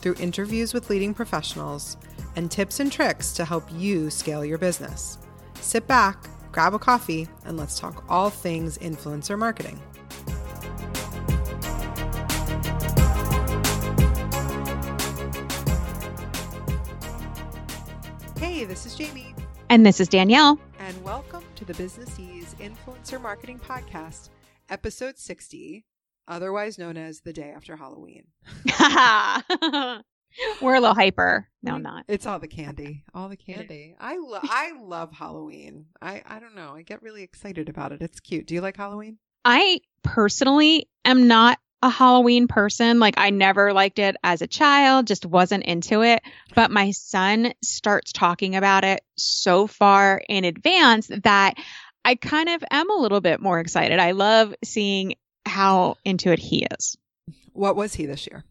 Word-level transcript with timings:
through 0.00 0.14
interviews 0.14 0.72
with 0.74 0.90
leading 0.90 1.14
professionals 1.14 1.96
and 2.36 2.50
tips 2.50 2.80
and 2.80 2.90
tricks 2.90 3.32
to 3.32 3.44
help 3.44 3.64
you 3.72 4.10
scale 4.10 4.44
your 4.44 4.58
business. 4.58 5.18
Sit 5.60 5.86
back, 5.86 6.28
grab 6.52 6.74
a 6.74 6.78
coffee, 6.78 7.28
and 7.44 7.56
let's 7.56 7.78
talk 7.78 8.04
all 8.08 8.30
things 8.30 8.78
influencer 8.78 9.38
marketing. 9.38 9.80
Hey, 18.38 18.64
this 18.64 18.86
is 18.86 18.94
Jamie. 18.94 19.34
And 19.68 19.84
this 19.84 20.00
is 20.00 20.08
Danielle. 20.08 20.58
And 20.78 21.04
welcome 21.04 21.44
to 21.56 21.64
the 21.64 21.74
Businessese 21.74 22.54
Influencer 22.56 23.20
Marketing 23.20 23.58
Podcast, 23.58 24.30
episode 24.70 25.18
60, 25.18 25.84
otherwise 26.28 26.78
known 26.78 26.96
as 26.96 27.20
the 27.20 27.32
day 27.32 27.52
after 27.54 27.76
Halloween. 27.76 28.24
We're 30.62 30.74
a 30.74 30.80
little 30.80 30.94
hyper. 30.94 31.48
No, 31.62 31.74
I'm 31.74 31.82
not. 31.82 32.04
It's 32.06 32.26
all 32.26 32.38
the 32.38 32.46
candy. 32.46 33.04
All 33.14 33.28
the 33.28 33.36
candy. 33.36 33.96
I 33.98 34.18
love 34.18 34.42
I 34.48 34.72
love 34.80 35.12
Halloween. 35.12 35.86
I 36.00 36.22
I 36.26 36.38
don't 36.38 36.54
know. 36.54 36.74
I 36.76 36.82
get 36.82 37.02
really 37.02 37.22
excited 37.22 37.68
about 37.68 37.92
it. 37.92 38.02
It's 38.02 38.20
cute. 38.20 38.46
Do 38.46 38.54
you 38.54 38.60
like 38.60 38.76
Halloween? 38.76 39.18
I 39.44 39.80
personally 40.02 40.88
am 41.04 41.26
not 41.26 41.58
a 41.82 41.90
Halloween 41.90 42.48
person. 42.48 42.98
Like 42.98 43.14
I 43.16 43.30
never 43.30 43.72
liked 43.72 43.98
it 43.98 44.16
as 44.22 44.42
a 44.42 44.46
child, 44.46 45.06
just 45.06 45.24
wasn't 45.24 45.64
into 45.64 46.02
it. 46.02 46.22
But 46.54 46.70
my 46.70 46.90
son 46.90 47.52
starts 47.62 48.12
talking 48.12 48.56
about 48.56 48.84
it 48.84 49.00
so 49.16 49.66
far 49.66 50.20
in 50.28 50.44
advance 50.44 51.08
that 51.22 51.54
I 52.04 52.14
kind 52.14 52.48
of 52.48 52.64
am 52.70 52.90
a 52.90 52.96
little 53.00 53.20
bit 53.20 53.40
more 53.40 53.60
excited. 53.60 53.98
I 53.98 54.12
love 54.12 54.54
seeing 54.64 55.14
how 55.58 55.96
into 56.04 56.30
it 56.30 56.38
he 56.38 56.64
is. 56.78 56.96
What 57.52 57.74
was 57.74 57.92
he 57.92 58.06
this 58.06 58.28
year? 58.28 58.44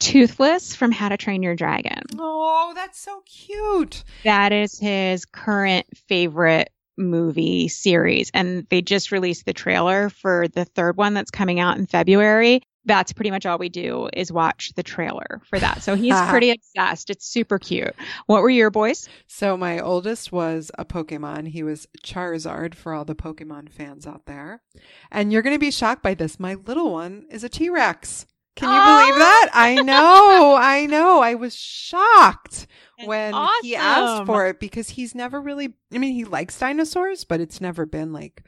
Toothless 0.00 0.74
from 0.74 0.90
How 0.90 1.08
to 1.08 1.16
Train 1.16 1.40
Your 1.40 1.54
Dragon. 1.54 2.00
Oh, 2.18 2.72
that's 2.74 2.98
so 2.98 3.22
cute. 3.26 4.02
That 4.24 4.52
is 4.52 4.76
his 4.76 5.24
current 5.24 5.86
favorite 6.08 6.70
movie 6.98 7.68
series. 7.68 8.32
And 8.34 8.66
they 8.70 8.82
just 8.82 9.12
released 9.12 9.46
the 9.46 9.52
trailer 9.52 10.08
for 10.08 10.48
the 10.48 10.64
third 10.64 10.96
one 10.96 11.14
that's 11.14 11.30
coming 11.30 11.60
out 11.60 11.78
in 11.78 11.86
February. 11.86 12.62
That's 12.84 13.12
pretty 13.12 13.30
much 13.30 13.46
all 13.46 13.58
we 13.58 13.68
do 13.68 14.08
is 14.12 14.32
watch 14.32 14.72
the 14.74 14.82
trailer 14.82 15.40
for 15.48 15.58
that. 15.58 15.82
So 15.82 15.94
he's 15.94 16.20
pretty 16.28 16.50
obsessed. 16.50 17.10
It's 17.10 17.26
super 17.26 17.58
cute. 17.58 17.94
What 18.26 18.42
were 18.42 18.50
your 18.50 18.70
boys? 18.70 19.08
So 19.26 19.56
my 19.56 19.78
oldest 19.78 20.32
was 20.32 20.70
a 20.78 20.84
Pokemon. 20.84 21.48
He 21.48 21.62
was 21.62 21.86
Charizard 22.04 22.74
for 22.74 22.92
all 22.92 23.04
the 23.04 23.14
Pokemon 23.14 23.70
fans 23.70 24.06
out 24.06 24.26
there. 24.26 24.62
And 25.10 25.32
you're 25.32 25.42
going 25.42 25.54
to 25.54 25.60
be 25.60 25.70
shocked 25.70 26.02
by 26.02 26.14
this. 26.14 26.40
My 26.40 26.54
little 26.54 26.92
one 26.92 27.26
is 27.30 27.44
a 27.44 27.48
T-Rex. 27.48 28.26
Can 28.54 28.68
you 28.68 28.78
oh! 28.78 29.00
believe 29.00 29.18
that? 29.18 29.50
I 29.54 29.74
know, 29.76 30.56
I 30.60 30.86
know. 30.86 31.20
I 31.20 31.34
was 31.34 31.54
shocked 31.54 32.66
That's 32.98 33.08
when 33.08 33.34
awesome. 33.34 33.64
he 33.64 33.76
asked 33.76 34.26
for 34.26 34.46
it 34.46 34.60
because 34.60 34.90
he's 34.90 35.14
never 35.14 35.40
really, 35.40 35.74
I 35.92 35.98
mean, 35.98 36.12
he 36.12 36.24
likes 36.24 36.58
dinosaurs, 36.58 37.24
but 37.24 37.40
it's 37.40 37.60
never 37.60 37.86
been 37.86 38.12
like 38.12 38.42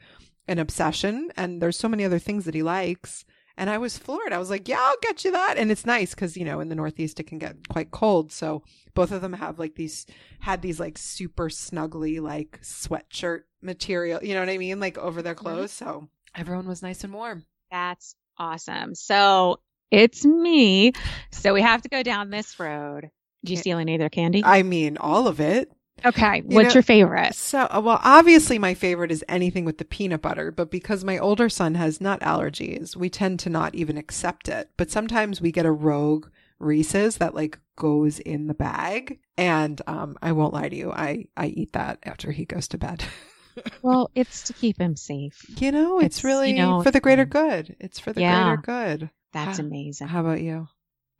an 0.47 0.59
obsession. 0.59 1.31
And 1.35 1.61
there's 1.61 1.77
so 1.77 1.89
many 1.89 2.05
other 2.05 2.19
things 2.19 2.45
that 2.45 2.53
he 2.53 2.61
likes. 2.61 3.25
And 3.57 3.69
I 3.69 3.77
was 3.77 3.97
floored. 3.97 4.33
I 4.33 4.37
was 4.37 4.49
like, 4.49 4.67
yeah, 4.67 4.79
I'll 4.79 4.97
get 5.01 5.23
you 5.23 5.31
that. 5.31 5.57
And 5.57 5.71
it's 5.71 5.85
nice 5.85 6.13
because, 6.13 6.35
you 6.35 6.43
know, 6.43 6.59
in 6.59 6.67
the 6.67 6.75
Northeast, 6.75 7.19
it 7.19 7.27
can 7.27 7.37
get 7.37 7.67
quite 7.69 7.91
cold. 7.91 8.31
So 8.31 8.63
both 8.93 9.11
of 9.11 9.21
them 9.21 9.33
have 9.33 9.59
like 9.59 9.75
these, 9.75 10.05
had 10.39 10.61
these 10.61 10.79
like 10.79 10.97
super 10.97 11.47
snuggly, 11.47 12.21
like 12.21 12.59
sweatshirt 12.61 13.43
material, 13.61 14.23
you 14.23 14.33
know 14.33 14.41
what 14.41 14.49
I 14.49 14.57
mean? 14.57 14.79
Like 14.79 14.97
over 14.97 15.21
their 15.21 15.35
mm-hmm. 15.35 15.45
clothes. 15.45 15.71
So 15.71 16.09
everyone 16.35 16.67
was 16.67 16.81
nice 16.81 17.03
and 17.03 17.13
warm. 17.13 17.45
That's 17.71 18.15
awesome. 18.37 18.93
So 18.93 19.61
it's 19.89 20.25
me. 20.25 20.91
So 21.31 21.53
we 21.53 21.61
have 21.61 21.81
to 21.83 21.89
go 21.89 22.03
down 22.03 22.29
this 22.29 22.59
road. 22.59 23.09
Did 23.43 23.51
you 23.51 23.57
steal 23.57 23.77
any 23.77 23.93
of 23.95 23.99
their 23.99 24.09
candy? 24.09 24.43
I 24.43 24.63
mean, 24.63 24.97
all 24.97 25.27
of 25.27 25.39
it. 25.39 25.71
Okay. 26.03 26.37
You 26.47 26.55
What's 26.55 26.69
know, 26.69 26.73
your 26.75 26.83
favorite? 26.83 27.35
So, 27.35 27.67
uh, 27.71 27.81
well, 27.83 27.99
obviously 28.03 28.59
my 28.59 28.73
favorite 28.73 29.11
is 29.11 29.23
anything 29.29 29.65
with 29.65 29.77
the 29.77 29.85
peanut 29.85 30.21
butter, 30.21 30.51
but 30.51 30.69
because 30.69 31.03
my 31.03 31.17
older 31.17 31.47
son 31.49 31.75
has 31.75 32.01
nut 32.01 32.19
allergies, 32.21 32.95
we 32.95 33.09
tend 33.09 33.39
to 33.41 33.49
not 33.49 33.75
even 33.75 33.97
accept 33.97 34.49
it. 34.49 34.69
But 34.77 34.91
sometimes 34.91 35.41
we 35.41 35.51
get 35.51 35.65
a 35.65 35.71
rogue 35.71 36.27
Reese's 36.59 37.17
that 37.17 37.35
like 37.35 37.59
goes 37.75 38.19
in 38.19 38.47
the 38.47 38.53
bag. 38.53 39.19
And, 39.37 39.81
um, 39.87 40.17
I 40.21 40.31
won't 40.33 40.53
lie 40.53 40.69
to 40.69 40.75
you. 40.75 40.91
I, 40.91 41.25
I 41.37 41.47
eat 41.47 41.73
that 41.73 41.99
after 42.03 42.31
he 42.31 42.45
goes 42.45 42.67
to 42.69 42.77
bed. 42.77 43.03
well, 43.81 44.11
it's 44.15 44.43
to 44.43 44.53
keep 44.53 44.79
him 44.79 44.95
safe. 44.95 45.45
You 45.61 45.71
know, 45.71 45.99
it's, 45.99 46.17
it's 46.17 46.23
really 46.23 46.51
you 46.51 46.57
know, 46.57 46.83
for 46.83 46.91
the 46.91 46.99
greater 46.99 47.25
good. 47.25 47.75
It's 47.79 47.99
for 47.99 48.13
the 48.13 48.21
yeah. 48.21 48.55
greater 48.55 48.61
good. 48.61 49.09
That's 49.33 49.59
amazing. 49.59 50.07
How 50.07 50.21
about 50.21 50.41
you? 50.41 50.67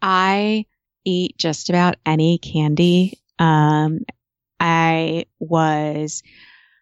I 0.02 0.66
eat 1.04 1.38
just 1.38 1.70
about 1.70 1.96
any 2.06 2.38
candy. 2.38 3.20
Um, 3.40 4.00
I 4.60 5.26
was 5.40 6.24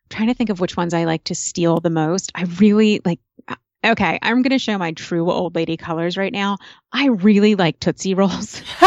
trying 0.09 0.27
to 0.27 0.33
think 0.33 0.49
of 0.49 0.59
which 0.59 0.77
ones 0.77 0.93
I 0.93 1.05
like 1.05 1.25
to 1.25 1.35
steal 1.35 1.79
the 1.79 1.89
most. 1.89 2.31
I 2.35 2.43
really 2.59 3.01
like, 3.03 3.19
uh, 3.47 3.55
okay, 3.83 4.19
I'm 4.21 4.41
going 4.41 4.51
to 4.51 4.59
show 4.59 4.77
my 4.77 4.91
true 4.91 5.31
old 5.31 5.55
lady 5.55 5.77
colors 5.77 6.17
right 6.17 6.31
now. 6.31 6.57
I 6.91 7.07
really 7.07 7.55
like 7.55 7.79
Tootsie 7.79 8.13
Rolls. 8.13 8.61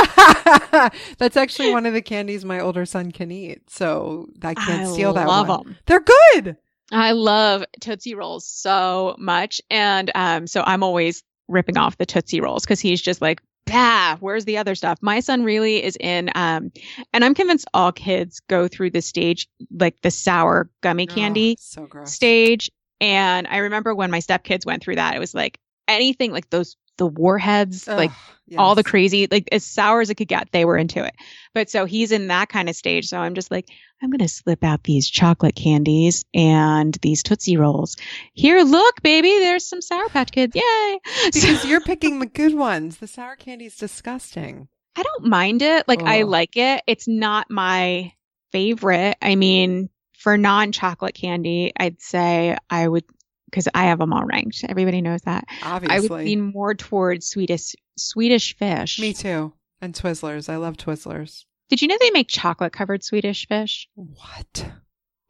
That's 1.18 1.36
actually 1.36 1.72
one 1.72 1.86
of 1.86 1.94
the 1.94 2.02
candies 2.02 2.44
my 2.44 2.60
older 2.60 2.86
son 2.86 3.12
can 3.12 3.30
eat. 3.30 3.68
So 3.70 4.28
I 4.42 4.54
can't 4.54 4.82
I 4.88 4.92
steal 4.92 5.12
that 5.14 5.26
love 5.26 5.48
one. 5.48 5.64
Them. 5.64 5.76
They're 5.86 6.04
good. 6.34 6.56
I 6.92 7.12
love 7.12 7.64
Tootsie 7.80 8.14
Rolls 8.14 8.46
so 8.46 9.16
much. 9.18 9.60
And 9.70 10.10
um, 10.14 10.46
so 10.46 10.62
I'm 10.64 10.82
always 10.82 11.24
ripping 11.48 11.76
off 11.76 11.98
the 11.98 12.06
Tootsie 12.06 12.40
Rolls 12.40 12.64
because 12.64 12.80
he's 12.80 13.02
just 13.02 13.20
like, 13.20 13.40
bah, 13.66 14.16
where's 14.20 14.44
the 14.44 14.58
other 14.58 14.74
stuff? 14.74 14.98
My 15.02 15.20
son 15.20 15.44
really 15.44 15.82
is 15.82 15.96
in, 15.98 16.30
um, 16.34 16.72
and 17.12 17.24
I'm 17.24 17.34
convinced 17.34 17.66
all 17.74 17.92
kids 17.92 18.40
go 18.48 18.68
through 18.68 18.90
the 18.90 19.02
stage, 19.02 19.48
like 19.70 20.00
the 20.02 20.10
sour 20.10 20.70
gummy 20.80 21.06
candy 21.06 21.56
oh, 21.58 21.60
so 21.60 22.04
stage. 22.04 22.70
And 23.00 23.46
I 23.48 23.58
remember 23.58 23.94
when 23.94 24.10
my 24.10 24.20
stepkids 24.20 24.64
went 24.64 24.82
through 24.82 24.96
that, 24.96 25.14
it 25.14 25.18
was 25.18 25.34
like 25.34 25.58
anything 25.88 26.32
like 26.32 26.48
those 26.50 26.76
the 26.96 27.06
warheads, 27.06 27.86
Ugh, 27.88 27.96
like 27.96 28.10
yes. 28.46 28.58
all 28.58 28.74
the 28.74 28.84
crazy, 28.84 29.28
like 29.30 29.48
as 29.52 29.64
sour 29.64 30.00
as 30.00 30.10
it 30.10 30.16
could 30.16 30.28
get, 30.28 30.50
they 30.52 30.64
were 30.64 30.76
into 30.76 31.04
it. 31.04 31.14
But 31.54 31.70
so 31.70 31.84
he's 31.84 32.12
in 32.12 32.28
that 32.28 32.48
kind 32.48 32.68
of 32.68 32.76
stage. 32.76 33.06
So 33.08 33.18
I'm 33.18 33.34
just 33.34 33.50
like, 33.50 33.68
I'm 34.02 34.10
going 34.10 34.20
to 34.20 34.28
slip 34.28 34.62
out 34.62 34.84
these 34.84 35.08
chocolate 35.08 35.56
candies 35.56 36.24
and 36.34 36.94
these 37.02 37.22
Tootsie 37.22 37.56
Rolls. 37.56 37.96
Here, 38.34 38.62
look, 38.62 39.02
baby, 39.02 39.38
there's 39.38 39.66
some 39.66 39.80
Sour 39.80 40.08
Patch 40.08 40.32
Kids. 40.32 40.54
Yay. 40.54 40.98
Because 41.32 41.62
so, 41.62 41.68
you're 41.68 41.80
picking 41.80 42.18
the 42.18 42.26
good 42.26 42.54
ones. 42.54 42.98
The 42.98 43.06
sour 43.06 43.36
candy 43.36 43.66
is 43.66 43.76
disgusting. 43.76 44.68
I 44.96 45.02
don't 45.02 45.24
mind 45.26 45.62
it. 45.62 45.88
Like. 45.88 46.02
I 46.02 46.22
like 46.22 46.56
it. 46.56 46.82
It's 46.86 47.08
not 47.08 47.50
my 47.50 48.12
favorite. 48.52 49.16
I 49.20 49.34
mean, 49.34 49.88
for 50.18 50.36
non 50.36 50.72
chocolate 50.72 51.14
candy, 51.14 51.72
I'd 51.78 52.00
say 52.00 52.56
I 52.70 52.88
would 52.88 53.04
because 53.46 53.68
I 53.74 53.84
have 53.84 53.98
them 53.98 54.12
all 54.12 54.24
ranked. 54.24 54.64
Everybody 54.68 55.00
knows 55.00 55.22
that. 55.22 55.44
Obviously, 55.62 55.96
I 55.96 56.00
would 56.00 56.24
lean 56.24 56.40
more 56.40 56.74
towards 56.74 57.26
Swedish 57.26 57.74
Swedish 57.96 58.56
fish. 58.56 58.98
Me 58.98 59.12
too. 59.12 59.52
And 59.80 59.94
Twizzlers. 59.94 60.48
I 60.48 60.56
love 60.56 60.76
Twizzlers. 60.76 61.44
Did 61.68 61.82
you 61.82 61.88
know 61.88 61.96
they 61.98 62.10
make 62.10 62.28
chocolate 62.28 62.72
covered 62.72 63.02
Swedish 63.02 63.48
fish? 63.48 63.88
What? 63.94 64.66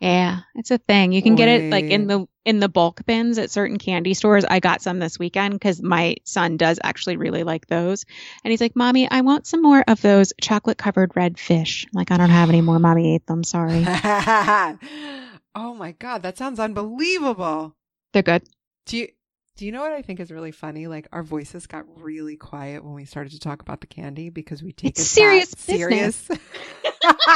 Yeah, 0.00 0.40
it's 0.54 0.70
a 0.70 0.76
thing. 0.76 1.12
You 1.12 1.22
can 1.22 1.32
Oy. 1.32 1.36
get 1.36 1.48
it 1.48 1.70
like 1.70 1.86
in 1.86 2.06
the 2.06 2.28
in 2.44 2.60
the 2.60 2.68
bulk 2.68 3.06
bins 3.06 3.38
at 3.38 3.50
certain 3.50 3.78
candy 3.78 4.12
stores. 4.12 4.44
I 4.44 4.60
got 4.60 4.82
some 4.82 4.98
this 4.98 5.18
weekend 5.18 5.54
because 5.54 5.80
my 5.80 6.16
son 6.24 6.58
does 6.58 6.78
actually 6.84 7.16
really 7.16 7.44
like 7.44 7.66
those, 7.66 8.04
and 8.44 8.50
he's 8.50 8.60
like, 8.60 8.76
"Mommy, 8.76 9.10
I 9.10 9.22
want 9.22 9.46
some 9.46 9.62
more 9.62 9.82
of 9.88 10.02
those 10.02 10.34
chocolate 10.40 10.76
covered 10.76 11.16
red 11.16 11.38
fish." 11.38 11.86
I'm 11.86 11.92
like, 11.94 12.10
I 12.10 12.18
don't 12.18 12.28
have 12.28 12.50
any 12.50 12.60
more. 12.60 12.78
Mommy 12.78 13.14
ate 13.14 13.26
them. 13.26 13.42
Sorry. 13.42 13.84
oh 15.54 15.74
my 15.74 15.92
god, 15.98 16.22
that 16.24 16.36
sounds 16.36 16.60
unbelievable. 16.60 17.74
They're 18.16 18.22
good. 18.22 18.48
Do 18.86 18.96
you 18.96 19.08
do 19.58 19.66
you 19.66 19.72
know 19.72 19.82
what 19.82 19.92
I 19.92 20.00
think 20.00 20.20
is 20.20 20.30
really 20.30 20.50
funny? 20.50 20.86
Like 20.86 21.06
our 21.12 21.22
voices 21.22 21.66
got 21.66 21.84
really 22.02 22.38
quiet 22.38 22.82
when 22.82 22.94
we 22.94 23.04
started 23.04 23.32
to 23.32 23.38
talk 23.38 23.60
about 23.60 23.82
the 23.82 23.86
candy 23.86 24.30
because 24.30 24.62
we 24.62 24.72
take 24.72 24.92
it's 24.92 25.02
it 25.02 25.04
serious 25.04 25.50
serious. 25.50 26.26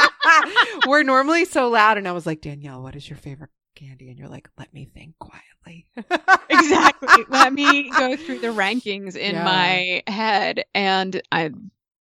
We're 0.87 1.03
normally 1.03 1.44
so 1.44 1.69
loud, 1.69 1.99
and 1.99 2.09
I 2.09 2.12
was 2.12 2.25
like, 2.25 2.41
Danielle, 2.41 2.81
what 2.81 2.97
is 2.97 3.06
your 3.06 3.19
favorite 3.19 3.50
candy? 3.75 4.09
And 4.09 4.19
you're 4.19 4.31
like, 4.31 4.49
let 4.56 4.73
me 4.73 4.87
think 4.87 5.17
quietly. 5.19 5.87
exactly. 6.49 7.25
Let 7.29 7.53
me 7.53 7.91
go 7.91 8.17
through 8.17 8.38
the 8.38 8.47
rankings 8.49 9.17
in 9.17 9.35
yeah. 9.35 9.44
my 9.44 10.03
head, 10.11 10.65
and 10.75 11.21
I. 11.31 11.50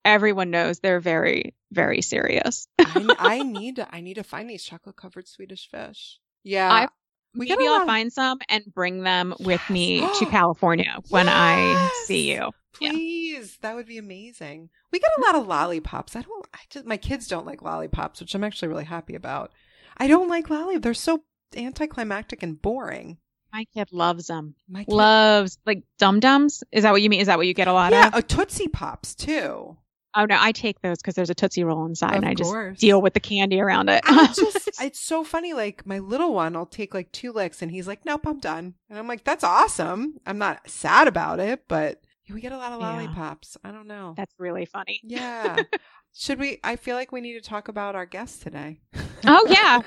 Everyone 0.04 0.52
knows 0.52 0.78
they're 0.78 1.00
very, 1.00 1.54
very 1.72 2.00
serious. 2.00 2.69
I, 2.78 3.16
I 3.19 3.42
need 3.42 3.76
to. 3.76 3.92
I 3.92 4.02
need 4.02 4.14
to 4.14 4.22
find 4.22 4.48
these 4.48 4.62
chocolate 4.62 4.94
covered 4.94 5.26
Swedish 5.26 5.69
fish. 5.69 6.20
Yeah, 6.44 6.72
I 6.72 6.82
we 6.82 6.88
Maybe 7.34 7.66
I'll 7.66 7.86
find 7.86 8.12
some 8.12 8.38
and 8.48 8.64
bring 8.75 9.02
them 9.02 9.34
yes. 9.38 9.46
with 9.46 9.70
me 9.70 10.00
to 10.00 10.26
California 10.30 10.98
when 11.08 11.26
yes. 11.26 11.34
I 11.36 12.02
see 12.06 12.32
you. 12.32 12.50
Please, 12.72 13.58
yeah. 13.60 13.69
that 13.69 13.76
would 13.76 13.86
be 13.86 13.98
amazing. 13.98 14.70
We 14.92 15.00
get 15.00 15.10
a 15.19 15.20
lot 15.22 15.34
of 15.34 15.46
lollipops. 15.46 16.16
I 16.16 16.22
don't. 16.22 16.46
I 16.54 16.58
just 16.70 16.86
my 16.86 16.96
kids 16.96 17.28
don't 17.28 17.46
like 17.46 17.62
lollipops, 17.62 18.20
which 18.20 18.34
I'm 18.34 18.44
actually 18.44 18.69
really 18.69 18.84
happy 18.84 19.14
about. 19.14 19.52
I 19.96 20.06
don't 20.06 20.28
like 20.28 20.48
lollipops. 20.48 20.82
They're 20.82 20.94
so 20.94 21.22
anticlimactic 21.56 22.42
and 22.42 22.60
boring. 22.60 23.19
My 23.52 23.64
kid 23.74 23.88
loves 23.92 24.26
them. 24.26 24.54
My 24.69 24.84
kid 24.84 24.92
loves 24.92 25.58
like 25.66 25.82
dum 25.98 26.20
dums. 26.20 26.62
Is 26.70 26.82
that 26.82 26.92
what 26.92 27.02
you 27.02 27.10
mean? 27.10 27.20
Is 27.20 27.26
that 27.26 27.38
what 27.38 27.46
you 27.46 27.54
get 27.54 27.69
a 27.69 27.72
lot 27.72 27.92
yeah, 27.92 28.08
of? 28.08 28.14
Yeah, 28.14 28.20
Tootsie 28.20 28.69
Pops 28.69 29.14
too. 29.14 29.76
Oh 30.14 30.25
no, 30.25 30.37
I 30.38 30.52
take 30.52 30.81
those 30.81 30.99
because 30.99 31.14
there's 31.14 31.31
a 31.31 31.34
Tootsie 31.34 31.64
Roll 31.64 31.84
inside, 31.87 32.12
of 32.12 32.22
and 32.22 32.26
I 32.26 32.34
course. 32.34 32.72
just 32.72 32.81
deal 32.81 33.02
with 33.02 33.14
the 33.14 33.20
candy 33.20 33.60
around 33.60 33.88
it. 33.88 34.02
just, 34.34 34.81
it's 34.81 35.00
so 35.00 35.22
funny. 35.22 35.52
Like 35.52 35.87
my 35.87 35.99
little 35.99 36.34
one, 36.34 36.56
I'll 36.56 36.66
take 36.66 36.94
like 36.94 37.12
two 37.12 37.32
licks, 37.32 37.62
and 37.62 37.70
he's 37.70 37.87
like, 37.87 38.05
"Nope, 38.05 38.26
I'm 38.26 38.38
done." 38.38 38.75
And 38.88 38.99
I'm 38.99 39.06
like, 39.06 39.25
"That's 39.25 39.44
awesome." 39.44 40.14
I'm 40.26 40.38
not 40.38 40.69
sad 40.69 41.08
about 41.08 41.40
it, 41.40 41.64
but 41.69 42.00
we 42.32 42.40
get 42.40 42.52
a 42.52 42.56
lot 42.56 42.72
of 42.72 42.81
lollipops. 42.81 43.56
Yeah. 43.62 43.70
I 43.70 43.72
don't 43.72 43.87
know. 43.87 44.14
That's 44.16 44.34
really 44.38 44.64
funny. 44.64 45.00
Yeah. 45.02 45.56
Should 46.14 46.38
we? 46.38 46.58
I 46.64 46.76
feel 46.76 46.96
like 46.96 47.12
we 47.12 47.20
need 47.20 47.34
to 47.34 47.40
talk 47.40 47.69
about 47.69 47.94
our 47.94 48.06
guest 48.06 48.43
today. 48.43 48.81
oh 49.26 49.46
yeah, 49.49 49.82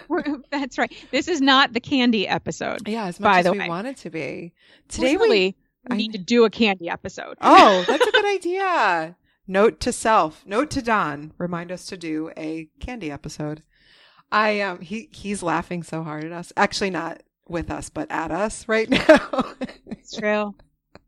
that's 0.52 0.78
right. 0.78 0.92
This 1.12 1.28
is 1.28 1.42
not 1.42 1.74
the 1.74 1.80
candy 1.80 2.28
episode. 2.28 2.88
Yeah, 2.88 3.06
as 3.06 3.20
much 3.20 3.32
by 3.32 3.40
as 3.40 3.46
the 3.46 3.52
we 3.52 3.60
way. 3.60 3.68
want 3.68 3.88
it 3.88 3.98
to 3.98 4.10
be. 4.10 4.54
Today 4.88 5.18
we, 5.18 5.56
we 5.90 5.96
need 5.98 6.12
I, 6.12 6.18
to 6.18 6.18
do 6.20 6.46
a 6.46 6.50
candy 6.50 6.90
episode. 6.90 7.38
Oh, 7.42 7.84
that's 7.88 8.06
a 8.06 8.12
good 8.12 8.26
idea. 8.26 9.16
Note 9.52 9.82
to 9.82 9.92
self, 9.92 10.46
note 10.46 10.70
to 10.70 10.82
Don, 10.82 11.34
remind 11.38 11.74
us 11.74 11.86
to 11.88 11.98
do 11.98 12.32
a 12.38 12.70
candy 12.80 13.12
episode. 13.12 13.64
I 14.32 14.62
um 14.62 14.80
he 14.80 15.10
he's 15.12 15.44
laughing 15.44 15.84
so 15.84 16.04
hard 16.04 16.24
at 16.24 16.32
us. 16.32 16.54
Actually 16.56 16.92
not 16.92 17.22
with 17.50 17.70
us, 17.70 17.90
but 17.90 18.10
at 18.10 18.32
us 18.32 18.70
right 18.70 18.90
now. 19.10 19.54
it's 19.88 20.16
true. 20.16 20.56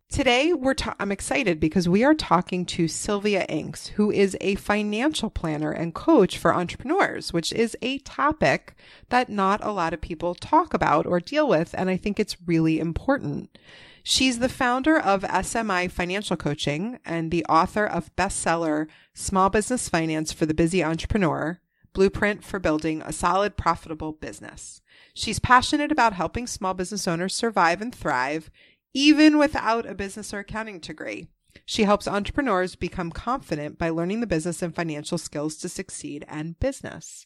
Today 0.09 0.51
we're 0.51 0.73
ta- 0.73 0.97
I'm 0.99 1.09
excited 1.09 1.61
because 1.61 1.87
we 1.87 2.03
are 2.03 2.13
talking 2.13 2.65
to 2.65 2.89
Sylvia 2.89 3.45
Inks, 3.47 3.87
who 3.87 4.11
is 4.11 4.35
a 4.41 4.55
financial 4.55 5.29
planner 5.29 5.71
and 5.71 5.95
coach 5.95 6.37
for 6.37 6.53
entrepreneurs, 6.53 7.31
which 7.31 7.53
is 7.53 7.77
a 7.81 7.99
topic 7.99 8.75
that 9.07 9.29
not 9.29 9.63
a 9.63 9.71
lot 9.71 9.93
of 9.93 10.01
people 10.01 10.35
talk 10.35 10.73
about 10.73 11.05
or 11.05 11.21
deal 11.21 11.47
with 11.47 11.73
and 11.77 11.89
I 11.89 11.95
think 11.95 12.19
it's 12.19 12.35
really 12.45 12.81
important. 12.81 13.57
She's 14.05 14.39
the 14.39 14.49
founder 14.49 14.99
of 14.99 15.21
SMI 15.23 15.89
Financial 15.89 16.35
Coaching 16.35 16.99
and 17.05 17.31
the 17.31 17.45
author 17.45 17.85
of 17.85 18.13
bestseller 18.17 18.87
Small 19.13 19.49
Business 19.49 19.87
Finance 19.87 20.33
for 20.33 20.45
the 20.45 20.53
Busy 20.53 20.83
Entrepreneur 20.83 21.61
Blueprint 21.93 22.43
for 22.43 22.59
Building 22.59 23.01
a 23.01 23.13
Solid, 23.13 23.55
Profitable 23.55 24.11
Business. 24.11 24.81
She's 25.13 25.39
passionate 25.39 25.91
about 25.91 26.13
helping 26.13 26.47
small 26.47 26.73
business 26.73 27.07
owners 27.07 27.33
survive 27.33 27.81
and 27.81 27.95
thrive, 27.95 28.51
even 28.93 29.37
without 29.37 29.85
a 29.85 29.95
business 29.95 30.33
or 30.33 30.39
accounting 30.39 30.79
degree. 30.79 31.27
She 31.65 31.83
helps 31.83 32.07
entrepreneurs 32.07 32.75
become 32.75 33.11
confident 33.11 33.77
by 33.77 33.89
learning 33.89 34.19
the 34.19 34.27
business 34.27 34.61
and 34.61 34.75
financial 34.75 35.17
skills 35.17 35.55
to 35.57 35.69
succeed 35.69 36.25
and 36.27 36.59
business. 36.59 37.25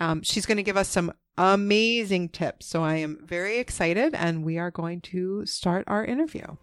Um, 0.00 0.22
she's 0.22 0.46
going 0.46 0.56
to 0.56 0.62
give 0.62 0.76
us 0.76 0.88
some 0.88 1.12
amazing 1.36 2.28
tips. 2.30 2.66
So 2.66 2.82
I 2.82 2.96
am 2.96 3.18
very 3.24 3.58
excited, 3.58 4.14
and 4.14 4.44
we 4.44 4.58
are 4.58 4.70
going 4.70 5.00
to 5.02 5.46
start 5.46 5.84
our 5.86 6.04
interview. 6.04 6.56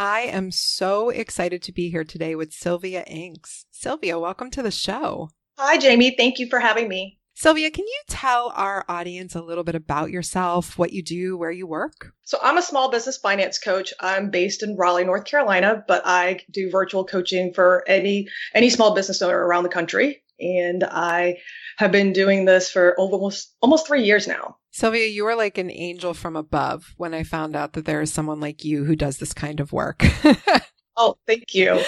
I 0.00 0.20
am 0.30 0.52
so 0.52 1.10
excited 1.10 1.60
to 1.62 1.72
be 1.72 1.90
here 1.90 2.04
today 2.04 2.36
with 2.36 2.52
Sylvia 2.52 3.02
Inks. 3.02 3.66
Sylvia, 3.72 4.18
welcome 4.18 4.50
to 4.52 4.62
the 4.62 4.70
show. 4.70 5.30
Hi, 5.58 5.76
Jamie. 5.76 6.14
Thank 6.16 6.38
you 6.38 6.48
for 6.48 6.60
having 6.60 6.88
me. 6.88 7.17
Sylvia, 7.40 7.70
can 7.70 7.86
you 7.86 8.00
tell 8.08 8.52
our 8.56 8.84
audience 8.88 9.36
a 9.36 9.40
little 9.40 9.62
bit 9.62 9.76
about 9.76 10.10
yourself, 10.10 10.76
what 10.76 10.92
you 10.92 11.04
do, 11.04 11.38
where 11.38 11.52
you 11.52 11.68
work? 11.68 12.12
So, 12.24 12.36
I'm 12.42 12.58
a 12.58 12.62
small 12.62 12.90
business 12.90 13.16
finance 13.16 13.60
coach. 13.60 13.94
I'm 14.00 14.30
based 14.30 14.64
in 14.64 14.76
Raleigh, 14.76 15.04
North 15.04 15.24
Carolina, 15.24 15.84
but 15.86 16.02
I 16.04 16.40
do 16.50 16.68
virtual 16.68 17.04
coaching 17.04 17.54
for 17.54 17.84
any 17.86 18.26
any 18.54 18.70
small 18.70 18.92
business 18.92 19.22
owner 19.22 19.38
around 19.38 19.62
the 19.62 19.68
country, 19.68 20.24
and 20.40 20.82
I 20.82 21.36
have 21.76 21.92
been 21.92 22.12
doing 22.12 22.44
this 22.44 22.72
for 22.72 22.96
almost 22.98 23.54
almost 23.62 23.86
3 23.86 24.02
years 24.02 24.26
now. 24.26 24.56
Sylvia, 24.72 25.06
you 25.06 25.24
are 25.26 25.36
like 25.36 25.58
an 25.58 25.70
angel 25.70 26.14
from 26.14 26.34
above 26.34 26.92
when 26.96 27.14
I 27.14 27.22
found 27.22 27.54
out 27.54 27.74
that 27.74 27.84
there 27.84 28.00
is 28.00 28.12
someone 28.12 28.40
like 28.40 28.64
you 28.64 28.82
who 28.84 28.96
does 28.96 29.18
this 29.18 29.32
kind 29.32 29.60
of 29.60 29.72
work. 29.72 30.04
Oh, 31.00 31.16
thank 31.28 31.54
you. 31.54 31.80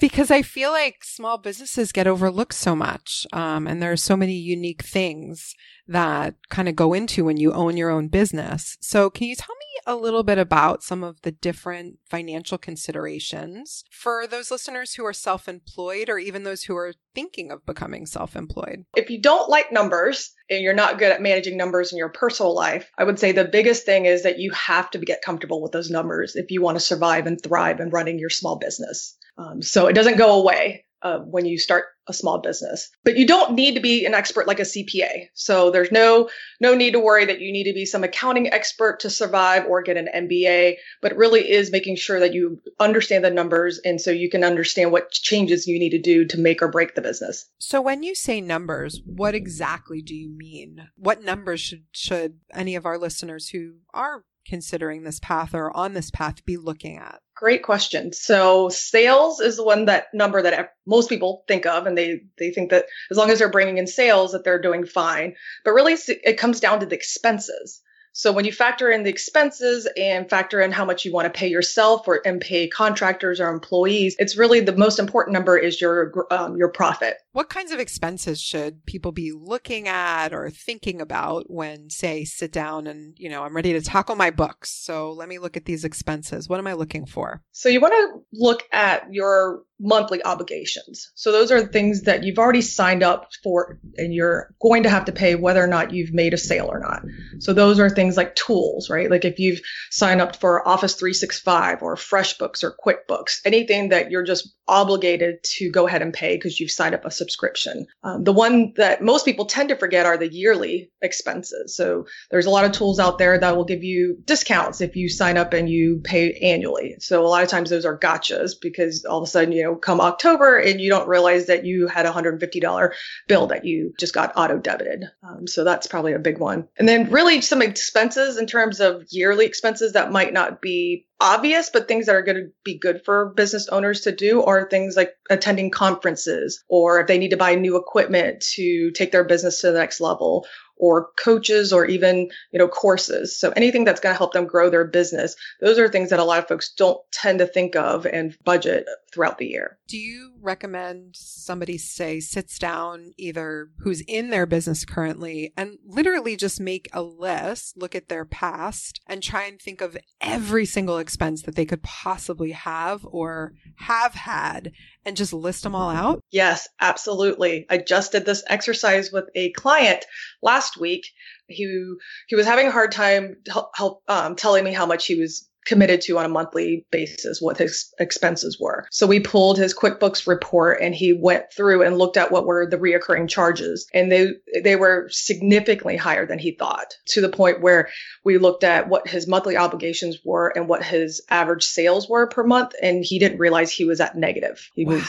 because 0.00 0.30
I 0.32 0.42
feel 0.42 0.72
like 0.72 1.04
small 1.04 1.38
businesses 1.38 1.92
get 1.92 2.08
overlooked 2.08 2.54
so 2.54 2.74
much. 2.74 3.26
Um, 3.32 3.68
and 3.68 3.80
there 3.80 3.92
are 3.92 3.96
so 3.96 4.16
many 4.16 4.34
unique 4.34 4.82
things 4.82 5.54
that 5.86 6.34
kind 6.50 6.68
of 6.68 6.74
go 6.74 6.92
into 6.92 7.24
when 7.24 7.36
you 7.36 7.52
own 7.52 7.76
your 7.76 7.90
own 7.90 8.08
business. 8.08 8.76
So, 8.80 9.08
can 9.08 9.28
you 9.28 9.36
tell 9.36 9.54
me 9.54 9.66
a 9.86 9.94
little 9.94 10.24
bit 10.24 10.36
about 10.36 10.82
some 10.82 11.04
of 11.04 11.22
the 11.22 11.30
different 11.30 11.98
financial 12.10 12.58
considerations 12.58 13.84
for 13.90 14.26
those 14.26 14.50
listeners 14.50 14.94
who 14.94 15.06
are 15.06 15.12
self 15.12 15.48
employed 15.48 16.08
or 16.08 16.18
even 16.18 16.42
those 16.42 16.64
who 16.64 16.76
are 16.76 16.94
thinking 17.14 17.52
of 17.52 17.64
becoming 17.64 18.04
self 18.04 18.34
employed? 18.34 18.84
If 18.96 19.10
you 19.10 19.20
don't 19.20 19.48
like 19.48 19.70
numbers 19.70 20.32
and 20.48 20.62
you're 20.62 20.74
not 20.74 20.98
good 20.98 21.12
at 21.12 21.22
managing 21.22 21.56
numbers 21.56 21.92
in 21.92 21.98
your 21.98 22.08
personal 22.08 22.54
life, 22.54 22.90
I 22.98 23.04
would 23.04 23.18
say 23.18 23.32
the 23.32 23.44
biggest 23.44 23.84
thing 23.84 24.06
is 24.06 24.22
that 24.22 24.38
you 24.38 24.50
have 24.52 24.90
to 24.90 24.98
get 24.98 25.22
comfortable 25.22 25.62
with 25.62 25.72
those 25.72 25.90
numbers 25.90 26.36
if 26.36 26.50
you 26.50 26.62
want 26.62 26.76
to 26.76 26.84
survive 26.84 27.26
and 27.26 27.40
thrive 27.40 27.80
in 27.80 27.90
running 27.90 28.18
your 28.18 28.30
small 28.30 28.56
business. 28.56 29.16
Um, 29.38 29.62
so 29.62 29.86
it 29.86 29.94
doesn't 29.94 30.18
go 30.18 30.40
away 30.40 30.84
uh, 31.02 31.18
when 31.18 31.46
you 31.46 31.58
start 31.58 31.84
a 32.08 32.12
small 32.12 32.38
business. 32.38 32.90
But 33.04 33.16
you 33.16 33.26
don't 33.26 33.54
need 33.54 33.74
to 33.74 33.80
be 33.80 34.04
an 34.04 34.14
expert 34.14 34.46
like 34.46 34.60
a 34.60 34.62
CPA. 34.62 35.28
So 35.34 35.70
there's 35.70 35.92
no 35.92 36.28
no 36.60 36.74
need 36.74 36.92
to 36.92 37.00
worry 37.00 37.24
that 37.24 37.40
you 37.40 37.52
need 37.52 37.64
to 37.64 37.72
be 37.72 37.84
some 37.84 38.04
accounting 38.04 38.52
expert 38.52 39.00
to 39.00 39.10
survive 39.10 39.66
or 39.66 39.82
get 39.82 39.96
an 39.96 40.08
MBA, 40.14 40.76
but 41.02 41.12
it 41.12 41.18
really 41.18 41.50
is 41.50 41.72
making 41.72 41.96
sure 41.96 42.20
that 42.20 42.34
you 42.34 42.60
understand 42.80 43.24
the 43.24 43.30
numbers 43.30 43.80
and 43.84 44.00
so 44.00 44.10
you 44.10 44.30
can 44.30 44.44
understand 44.44 44.92
what 44.92 45.10
changes 45.10 45.66
you 45.66 45.78
need 45.78 45.90
to 45.90 46.00
do 46.00 46.24
to 46.26 46.38
make 46.38 46.62
or 46.62 46.68
break 46.68 46.94
the 46.94 47.02
business. 47.02 47.46
So 47.58 47.80
when 47.80 48.02
you 48.02 48.14
say 48.14 48.40
numbers, 48.40 49.00
what 49.04 49.34
exactly 49.34 50.02
do 50.02 50.14
you 50.14 50.30
mean? 50.30 50.88
What 50.96 51.22
numbers 51.22 51.60
should 51.60 51.84
should 51.92 52.40
any 52.52 52.74
of 52.76 52.86
our 52.86 52.98
listeners 52.98 53.48
who 53.48 53.74
are 53.92 54.24
considering 54.48 55.02
this 55.02 55.20
path 55.20 55.54
or 55.54 55.76
on 55.76 55.94
this 55.94 56.10
path 56.10 56.44
be 56.44 56.56
looking 56.56 56.96
at? 56.96 57.20
Great 57.36 57.62
question. 57.62 58.12
So 58.12 58.70
sales 58.70 59.40
is 59.40 59.56
the 59.56 59.64
one 59.64 59.84
that 59.86 60.06
number 60.14 60.40
that 60.40 60.74
most 60.86 61.08
people 61.08 61.44
think 61.46 61.66
of, 61.66 61.86
and 61.86 61.96
they 61.96 62.22
they 62.38 62.50
think 62.50 62.70
that 62.70 62.86
as 63.10 63.16
long 63.16 63.30
as 63.30 63.38
they're 63.38 63.50
bringing 63.50 63.78
in 63.78 63.86
sales, 63.86 64.32
that 64.32 64.42
they're 64.42 64.60
doing 64.60 64.86
fine. 64.86 65.34
But 65.64 65.72
really, 65.72 65.96
it 66.08 66.38
comes 66.38 66.60
down 66.60 66.80
to 66.80 66.86
the 66.86 66.96
expenses. 66.96 67.82
So 68.16 68.32
when 68.32 68.46
you 68.46 68.52
factor 68.52 68.90
in 68.90 69.02
the 69.02 69.10
expenses 69.10 69.86
and 69.94 70.30
factor 70.30 70.62
in 70.62 70.72
how 70.72 70.86
much 70.86 71.04
you 71.04 71.12
want 71.12 71.26
to 71.26 71.38
pay 71.38 71.48
yourself 71.48 72.08
or 72.08 72.22
and 72.24 72.40
pay 72.40 72.66
contractors 72.66 73.40
or 73.40 73.50
employees, 73.50 74.16
it's 74.18 74.38
really 74.38 74.60
the 74.60 74.74
most 74.74 74.98
important 74.98 75.34
number 75.34 75.58
is 75.58 75.78
your 75.78 76.26
um, 76.30 76.56
your 76.56 76.70
profit. 76.70 77.18
What 77.36 77.50
kinds 77.50 77.70
of 77.70 77.80
expenses 77.80 78.40
should 78.40 78.86
people 78.86 79.12
be 79.12 79.30
looking 79.30 79.88
at 79.88 80.32
or 80.32 80.48
thinking 80.48 81.02
about 81.02 81.50
when, 81.50 81.90
say, 81.90 82.24
sit 82.24 82.50
down 82.50 82.86
and 82.86 83.14
you 83.18 83.28
know 83.28 83.42
I'm 83.42 83.54
ready 83.54 83.74
to 83.74 83.82
tackle 83.82 84.16
my 84.16 84.30
books? 84.30 84.70
So 84.70 85.12
let 85.12 85.28
me 85.28 85.38
look 85.38 85.54
at 85.54 85.66
these 85.66 85.84
expenses. 85.84 86.48
What 86.48 86.60
am 86.60 86.66
I 86.66 86.72
looking 86.72 87.04
for? 87.04 87.42
So 87.52 87.68
you 87.68 87.78
want 87.78 87.92
to 87.92 88.22
look 88.32 88.62
at 88.72 89.12
your 89.12 89.64
monthly 89.78 90.24
obligations. 90.24 91.12
So 91.14 91.32
those 91.32 91.50
are 91.50 91.66
things 91.66 92.02
that 92.02 92.24
you've 92.24 92.38
already 92.38 92.62
signed 92.62 93.02
up 93.02 93.28
for 93.42 93.78
and 93.98 94.14
you're 94.14 94.54
going 94.60 94.82
to 94.84 94.88
have 94.88 95.04
to 95.04 95.12
pay 95.12 95.34
whether 95.34 95.62
or 95.62 95.66
not 95.66 95.92
you've 95.92 96.14
made 96.14 96.32
a 96.32 96.38
sale 96.38 96.66
or 96.70 96.78
not. 96.78 97.02
So 97.40 97.52
those 97.52 97.78
are 97.78 97.90
things 97.90 98.16
like 98.16 98.34
tools, 98.36 98.88
right? 98.88 99.10
Like 99.10 99.24
if 99.24 99.38
you've 99.38 99.60
signed 99.90 100.22
up 100.22 100.36
for 100.36 100.66
Office 100.66 100.94
365 100.94 101.82
or 101.82 101.96
FreshBooks 101.96 102.64
or 102.64 102.76
QuickBooks, 102.84 103.40
anything 103.44 103.90
that 103.90 104.10
you're 104.10 104.22
just 104.22 104.48
obligated 104.66 105.42
to 105.42 105.70
go 105.70 105.86
ahead 105.86 106.02
and 106.02 106.14
pay 106.14 106.36
because 106.36 106.58
you've 106.58 106.70
signed 106.70 106.94
up 106.94 107.04
a 107.04 107.10
subscription. 107.26 107.86
Um, 108.04 108.22
the 108.22 108.32
one 108.32 108.72
that 108.76 109.02
most 109.02 109.24
people 109.24 109.46
tend 109.46 109.70
to 109.70 109.76
forget 109.76 110.06
are 110.06 110.16
the 110.16 110.32
yearly 110.32 110.92
expenses. 111.02 111.74
So 111.74 112.06
there's 112.30 112.46
a 112.46 112.50
lot 112.50 112.64
of 112.64 112.70
tools 112.70 113.00
out 113.00 113.18
there 113.18 113.36
that 113.36 113.56
will 113.56 113.64
give 113.64 113.82
you 113.82 114.18
discounts 114.24 114.80
if 114.80 114.94
you 114.94 115.08
sign 115.08 115.36
up 115.36 115.52
and 115.52 115.68
you 115.68 116.00
pay 116.04 116.32
annually. 116.34 116.96
So 117.00 117.24
a 117.24 117.28
lot 117.28 117.42
of 117.42 117.48
times 117.48 117.70
those 117.70 117.84
are 117.84 117.98
gotchas 117.98 118.52
because 118.60 119.04
all 119.04 119.18
of 119.18 119.24
a 119.24 119.30
sudden, 119.30 119.50
you 119.50 119.64
know, 119.64 119.74
come 119.74 120.00
October 120.00 120.56
and 120.56 120.80
you 120.80 120.88
don't 120.88 121.08
realize 121.08 121.46
that 121.46 121.64
you 121.64 121.88
had 121.88 122.06
a 122.06 122.12
$150 122.12 122.92
bill 123.26 123.48
that 123.48 123.64
you 123.64 123.92
just 123.98 124.14
got 124.14 124.32
auto 124.36 124.58
debited. 124.58 125.04
Um, 125.24 125.48
so 125.48 125.64
that's 125.64 125.88
probably 125.88 126.12
a 126.12 126.20
big 126.20 126.38
one. 126.38 126.68
And 126.78 126.88
then 126.88 127.10
really 127.10 127.40
some 127.40 127.60
expenses 127.60 128.38
in 128.38 128.46
terms 128.46 128.80
of 128.80 129.04
yearly 129.10 129.46
expenses 129.46 129.94
that 129.94 130.12
might 130.12 130.32
not 130.32 130.62
be 130.62 131.05
obvious, 131.20 131.70
but 131.70 131.88
things 131.88 132.06
that 132.06 132.14
are 132.14 132.22
going 132.22 132.36
to 132.36 132.50
be 132.64 132.78
good 132.78 133.02
for 133.04 133.32
business 133.36 133.68
owners 133.68 134.02
to 134.02 134.12
do 134.12 134.42
are 134.42 134.68
things 134.68 134.96
like 134.96 135.12
attending 135.30 135.70
conferences 135.70 136.62
or 136.68 137.00
if 137.00 137.06
they 137.06 137.18
need 137.18 137.30
to 137.30 137.36
buy 137.36 137.54
new 137.54 137.76
equipment 137.76 138.44
to 138.54 138.90
take 138.92 139.12
their 139.12 139.24
business 139.24 139.60
to 139.60 139.72
the 139.72 139.78
next 139.78 140.00
level 140.00 140.46
or 140.76 141.08
coaches 141.18 141.72
or 141.72 141.86
even 141.86 142.28
you 142.52 142.58
know 142.58 142.68
courses. 142.68 143.38
So 143.38 143.50
anything 143.50 143.84
that's 143.84 144.00
going 144.00 144.12
to 144.12 144.18
help 144.18 144.32
them 144.32 144.46
grow 144.46 144.68
their 144.70 144.86
business 144.86 145.36
those 145.60 145.78
are 145.78 145.88
things 145.88 146.10
that 146.10 146.18
a 146.18 146.24
lot 146.24 146.38
of 146.38 146.48
folks 146.48 146.72
don't 146.72 147.00
tend 147.12 147.38
to 147.38 147.46
think 147.46 147.76
of 147.76 148.06
and 148.06 148.36
budget 148.44 148.86
throughout 149.16 149.38
the 149.38 149.46
year 149.46 149.78
do 149.88 149.96
you 149.96 150.34
recommend 150.42 151.16
somebody 151.16 151.78
say 151.78 152.20
sits 152.20 152.58
down 152.58 153.12
either 153.16 153.70
who's 153.78 154.02
in 154.02 154.28
their 154.28 154.44
business 154.44 154.84
currently 154.84 155.54
and 155.56 155.78
literally 155.86 156.36
just 156.36 156.60
make 156.60 156.86
a 156.92 157.00
list 157.00 157.76
look 157.78 157.94
at 157.94 158.08
their 158.08 158.26
past 158.26 159.00
and 159.06 159.22
try 159.22 159.44
and 159.44 159.60
think 159.60 159.80
of 159.80 159.96
every 160.20 160.66
single 160.66 160.98
expense 160.98 161.42
that 161.42 161.54
they 161.54 161.64
could 161.64 161.82
possibly 161.82 162.52
have 162.52 163.06
or 163.10 163.54
have 163.76 164.12
had 164.14 164.72
and 165.04 165.16
just 165.16 165.32
list 165.32 165.62
them 165.62 165.74
all 165.74 165.90
out? 165.90 166.20
Yes, 166.30 166.68
absolutely. 166.80 167.64
I 167.70 167.78
just 167.78 168.12
did 168.12 168.26
this 168.26 168.44
exercise 168.48 169.10
with 169.12 169.24
a 169.34 169.52
client 169.52 170.04
last 170.42 170.78
week. 170.78 171.06
He 171.48 171.94
he 172.26 172.36
was 172.36 172.44
having 172.44 172.66
a 172.66 172.72
hard 172.72 172.92
time 172.92 173.36
help, 173.48 173.70
help 173.74 174.02
um, 174.08 174.36
telling 174.36 174.64
me 174.64 174.72
how 174.72 174.84
much 174.84 175.06
he 175.06 175.14
was 175.14 175.48
committed 175.66 176.00
to 176.02 176.18
on 176.18 176.24
a 176.24 176.30
monthly 176.30 176.86
basis 176.90 177.40
what 177.40 177.58
his 177.58 177.92
expenses 177.98 178.58
were. 178.58 178.86
So 178.90 179.06
we 179.06 179.20
pulled 179.20 179.58
his 179.58 179.74
QuickBooks 179.74 180.26
report 180.26 180.80
and 180.80 180.94
he 180.94 181.12
went 181.12 181.52
through 181.54 181.82
and 181.82 181.98
looked 181.98 182.16
at 182.16 182.30
what 182.30 182.46
were 182.46 182.66
the 182.66 182.78
reoccurring 182.78 183.28
charges 183.28 183.86
and 183.92 184.10
they 184.10 184.32
they 184.62 184.76
were 184.76 185.08
significantly 185.10 185.96
higher 185.96 186.26
than 186.26 186.38
he 186.38 186.52
thought 186.52 186.94
to 187.06 187.20
the 187.20 187.28
point 187.28 187.60
where 187.60 187.88
we 188.24 188.38
looked 188.38 188.64
at 188.64 188.88
what 188.88 189.08
his 189.08 189.26
monthly 189.26 189.56
obligations 189.56 190.18
were 190.24 190.52
and 190.56 190.68
what 190.68 190.84
his 190.84 191.20
average 191.28 191.64
sales 191.64 192.08
were 192.08 192.26
per 192.26 192.44
month 192.44 192.72
and 192.80 193.04
he 193.04 193.18
didn't 193.18 193.38
realize 193.38 193.70
he 193.70 193.84
was 193.84 194.00
at 194.00 194.16
negative. 194.16 194.70
He 194.74 194.84
wow. 194.84 194.92
was 194.94 195.08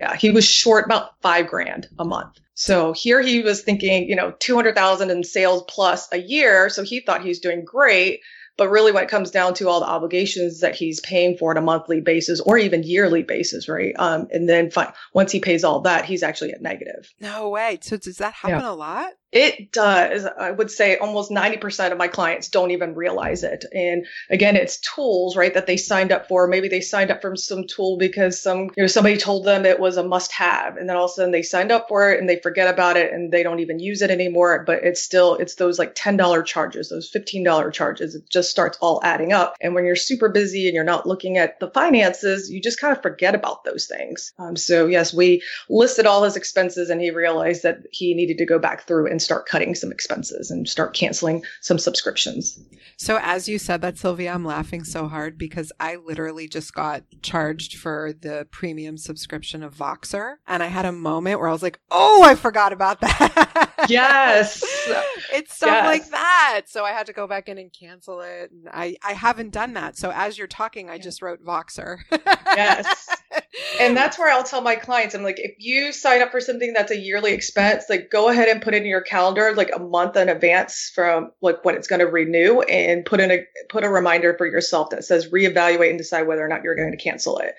yeah, 0.00 0.16
he 0.16 0.30
was 0.30 0.44
short 0.44 0.86
about 0.86 1.12
5 1.22 1.46
grand 1.46 1.86
a 1.96 2.04
month. 2.04 2.40
So 2.54 2.92
here 2.92 3.22
he 3.22 3.40
was 3.40 3.62
thinking, 3.62 4.08
you 4.08 4.16
know, 4.16 4.34
200,000 4.40 5.10
in 5.10 5.22
sales 5.22 5.62
plus 5.68 6.08
a 6.12 6.18
year, 6.18 6.68
so 6.70 6.82
he 6.82 7.00
thought 7.00 7.22
he 7.22 7.28
was 7.28 7.38
doing 7.38 7.64
great 7.64 8.20
but 8.56 8.70
really, 8.70 8.92
when 8.92 9.04
it 9.04 9.10
comes 9.10 9.30
down 9.30 9.54
to 9.54 9.68
all 9.68 9.80
the 9.80 9.86
obligations 9.86 10.60
that 10.60 10.74
he's 10.74 11.00
paying 11.00 11.36
for 11.36 11.50
on 11.50 11.56
a 11.56 11.62
monthly 11.62 12.00
basis 12.00 12.40
or 12.40 12.58
even 12.58 12.82
yearly 12.82 13.22
basis, 13.22 13.68
right? 13.68 13.94
Um, 13.98 14.28
and 14.30 14.48
then 14.48 14.70
fi- 14.70 14.92
once 15.14 15.32
he 15.32 15.40
pays 15.40 15.64
all 15.64 15.80
that, 15.80 16.04
he's 16.04 16.22
actually 16.22 16.52
at 16.52 16.60
negative. 16.62 17.12
No 17.20 17.48
way. 17.48 17.78
So 17.80 17.96
does 17.96 18.18
that 18.18 18.34
happen 18.34 18.60
yeah. 18.60 18.70
a 18.70 18.72
lot? 18.72 19.12
It 19.32 19.72
does. 19.72 20.26
I 20.26 20.50
would 20.50 20.70
say 20.70 20.98
almost 20.98 21.30
90% 21.30 21.90
of 21.90 21.96
my 21.96 22.08
clients 22.08 22.48
don't 22.48 22.70
even 22.70 22.94
realize 22.94 23.42
it. 23.42 23.64
And 23.72 24.06
again, 24.28 24.56
it's 24.56 24.76
tools, 24.76 25.36
right, 25.36 25.54
that 25.54 25.66
they 25.66 25.78
signed 25.78 26.12
up 26.12 26.28
for. 26.28 26.46
Maybe 26.46 26.68
they 26.68 26.82
signed 26.82 27.10
up 27.10 27.22
for 27.22 27.34
some 27.36 27.64
tool 27.66 27.96
because 27.96 28.42
some, 28.42 28.64
you 28.76 28.82
know, 28.82 28.86
somebody 28.86 29.16
told 29.16 29.46
them 29.46 29.64
it 29.64 29.80
was 29.80 29.96
a 29.96 30.02
must 30.02 30.32
have. 30.32 30.76
And 30.76 30.86
then 30.86 30.96
all 30.96 31.06
of 31.06 31.12
a 31.12 31.14
sudden 31.14 31.30
they 31.30 31.40
signed 31.40 31.72
up 31.72 31.88
for 31.88 32.12
it 32.12 32.20
and 32.20 32.28
they 32.28 32.40
forget 32.40 32.72
about 32.72 32.98
it 32.98 33.10
and 33.10 33.32
they 33.32 33.42
don't 33.42 33.60
even 33.60 33.78
use 33.78 34.02
it 34.02 34.10
anymore. 34.10 34.64
But 34.66 34.84
it's 34.84 35.00
still, 35.02 35.36
it's 35.36 35.54
those 35.54 35.78
like 35.78 35.94
$10 35.94 36.44
charges, 36.44 36.90
those 36.90 37.10
$15 37.10 37.72
charges. 37.72 38.14
It 38.14 38.28
just 38.28 38.50
starts 38.50 38.76
all 38.82 39.00
adding 39.02 39.32
up. 39.32 39.56
And 39.62 39.74
when 39.74 39.86
you're 39.86 39.96
super 39.96 40.28
busy 40.28 40.68
and 40.68 40.74
you're 40.74 40.84
not 40.84 41.06
looking 41.06 41.38
at 41.38 41.58
the 41.58 41.70
finances, 41.70 42.50
you 42.50 42.60
just 42.60 42.78
kind 42.78 42.94
of 42.94 43.00
forget 43.00 43.34
about 43.34 43.64
those 43.64 43.86
things. 43.86 44.34
Um, 44.38 44.56
so 44.56 44.88
yes, 44.88 45.14
we 45.14 45.42
listed 45.70 46.04
all 46.04 46.22
his 46.22 46.36
expenses 46.36 46.90
and 46.90 47.00
he 47.00 47.10
realized 47.10 47.62
that 47.62 47.78
he 47.92 48.12
needed 48.12 48.36
to 48.36 48.44
go 48.44 48.58
back 48.58 48.86
through 48.86 49.06
and 49.06 49.21
start 49.22 49.46
cutting 49.46 49.74
some 49.74 49.92
expenses 49.92 50.50
and 50.50 50.68
start 50.68 50.94
canceling 50.94 51.42
some 51.60 51.78
subscriptions. 51.78 52.58
So, 52.96 53.18
as 53.20 53.48
you 53.48 53.58
said 53.58 53.80
that, 53.82 53.98
Sylvia, 53.98 54.32
I'm 54.32 54.44
laughing 54.44 54.84
so 54.84 55.08
hard 55.08 55.36
because 55.36 55.72
I 55.80 55.96
literally 55.96 56.46
just 56.46 56.74
got 56.74 57.02
charged 57.22 57.78
for 57.78 58.12
the 58.12 58.46
premium 58.50 58.96
subscription 58.96 59.62
of 59.62 59.74
Voxer. 59.74 60.34
And 60.46 60.62
I 60.62 60.66
had 60.66 60.84
a 60.84 60.92
moment 60.92 61.40
where 61.40 61.48
I 61.48 61.52
was 61.52 61.62
like, 61.62 61.80
oh, 61.90 62.22
I 62.22 62.34
forgot 62.34 62.72
about 62.72 63.00
that. 63.00 63.68
Yes. 63.88 64.62
it's 65.32 65.56
stuff 65.56 65.70
yes. 65.70 65.86
like 65.86 66.10
that. 66.10 66.62
So, 66.68 66.84
I 66.84 66.92
had 66.92 67.06
to 67.06 67.12
go 67.12 67.26
back 67.26 67.48
in 67.48 67.58
and 67.58 67.72
cancel 67.72 68.20
it. 68.20 68.52
And 68.52 68.68
I, 68.72 68.96
I 69.02 69.14
haven't 69.14 69.50
done 69.50 69.72
that. 69.72 69.96
So, 69.96 70.12
as 70.14 70.38
you're 70.38 70.46
talking, 70.46 70.88
I 70.88 70.98
just 70.98 71.20
wrote 71.20 71.44
Voxer. 71.44 71.98
yes. 72.46 73.08
And 73.80 73.96
that's 73.96 74.18
where 74.18 74.30
I'll 74.30 74.44
tell 74.44 74.60
my 74.60 74.76
clients, 74.76 75.14
I'm 75.14 75.22
like, 75.22 75.38
if 75.38 75.54
you 75.58 75.92
sign 75.92 76.22
up 76.22 76.30
for 76.30 76.40
something 76.40 76.72
that's 76.72 76.90
a 76.90 76.98
yearly 76.98 77.32
expense, 77.32 77.84
like 77.88 78.10
go 78.10 78.28
ahead 78.28 78.48
and 78.48 78.62
put 78.62 78.74
it 78.74 78.82
in 78.82 78.88
your 78.88 79.00
calendar 79.00 79.54
like 79.54 79.70
a 79.74 79.78
month 79.78 80.16
in 80.16 80.28
advance 80.28 80.90
from 80.94 81.32
like 81.40 81.64
when 81.64 81.74
it's 81.74 81.88
going 81.88 82.00
to 82.00 82.06
renew 82.06 82.60
and 82.62 83.04
put 83.04 83.20
in 83.20 83.30
a 83.30 83.44
put 83.68 83.84
a 83.84 83.88
reminder 83.88 84.34
for 84.36 84.46
yourself 84.46 84.90
that 84.90 85.04
says 85.04 85.28
reevaluate 85.28 85.90
and 85.90 85.98
decide 85.98 86.26
whether 86.26 86.44
or 86.44 86.48
not 86.48 86.62
you're 86.62 86.76
going 86.76 86.90
to 86.90 86.96
cancel 86.96 87.38
it. 87.38 87.54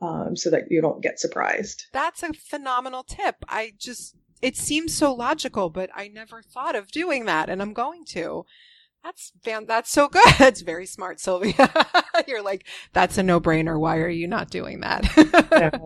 Um, 0.00 0.36
so 0.36 0.50
that 0.50 0.70
you 0.70 0.80
don't 0.80 1.02
get 1.02 1.18
surprised. 1.18 1.86
That's 1.92 2.22
a 2.22 2.32
phenomenal 2.32 3.02
tip. 3.02 3.34
I 3.48 3.72
just, 3.78 4.14
it 4.40 4.56
seems 4.56 4.94
so 4.94 5.12
logical, 5.12 5.70
but 5.70 5.90
I 5.92 6.06
never 6.06 6.40
thought 6.40 6.76
of 6.76 6.92
doing 6.92 7.24
that 7.24 7.50
and 7.50 7.60
I'm 7.60 7.72
going 7.72 8.04
to. 8.10 8.46
That's 9.04 9.32
that's 9.66 9.90
so 9.90 10.08
good. 10.08 10.22
That's 10.38 10.60
very 10.60 10.86
smart, 10.86 11.20
Sylvia. 11.20 11.70
You're 12.26 12.42
like, 12.42 12.66
that's 12.92 13.16
a 13.16 13.22
no 13.22 13.40
brainer. 13.40 13.78
Why 13.78 13.98
are 13.98 14.08
you 14.08 14.26
not 14.26 14.50
doing 14.50 14.80
that? 14.80 15.06
yeah. 15.52 15.70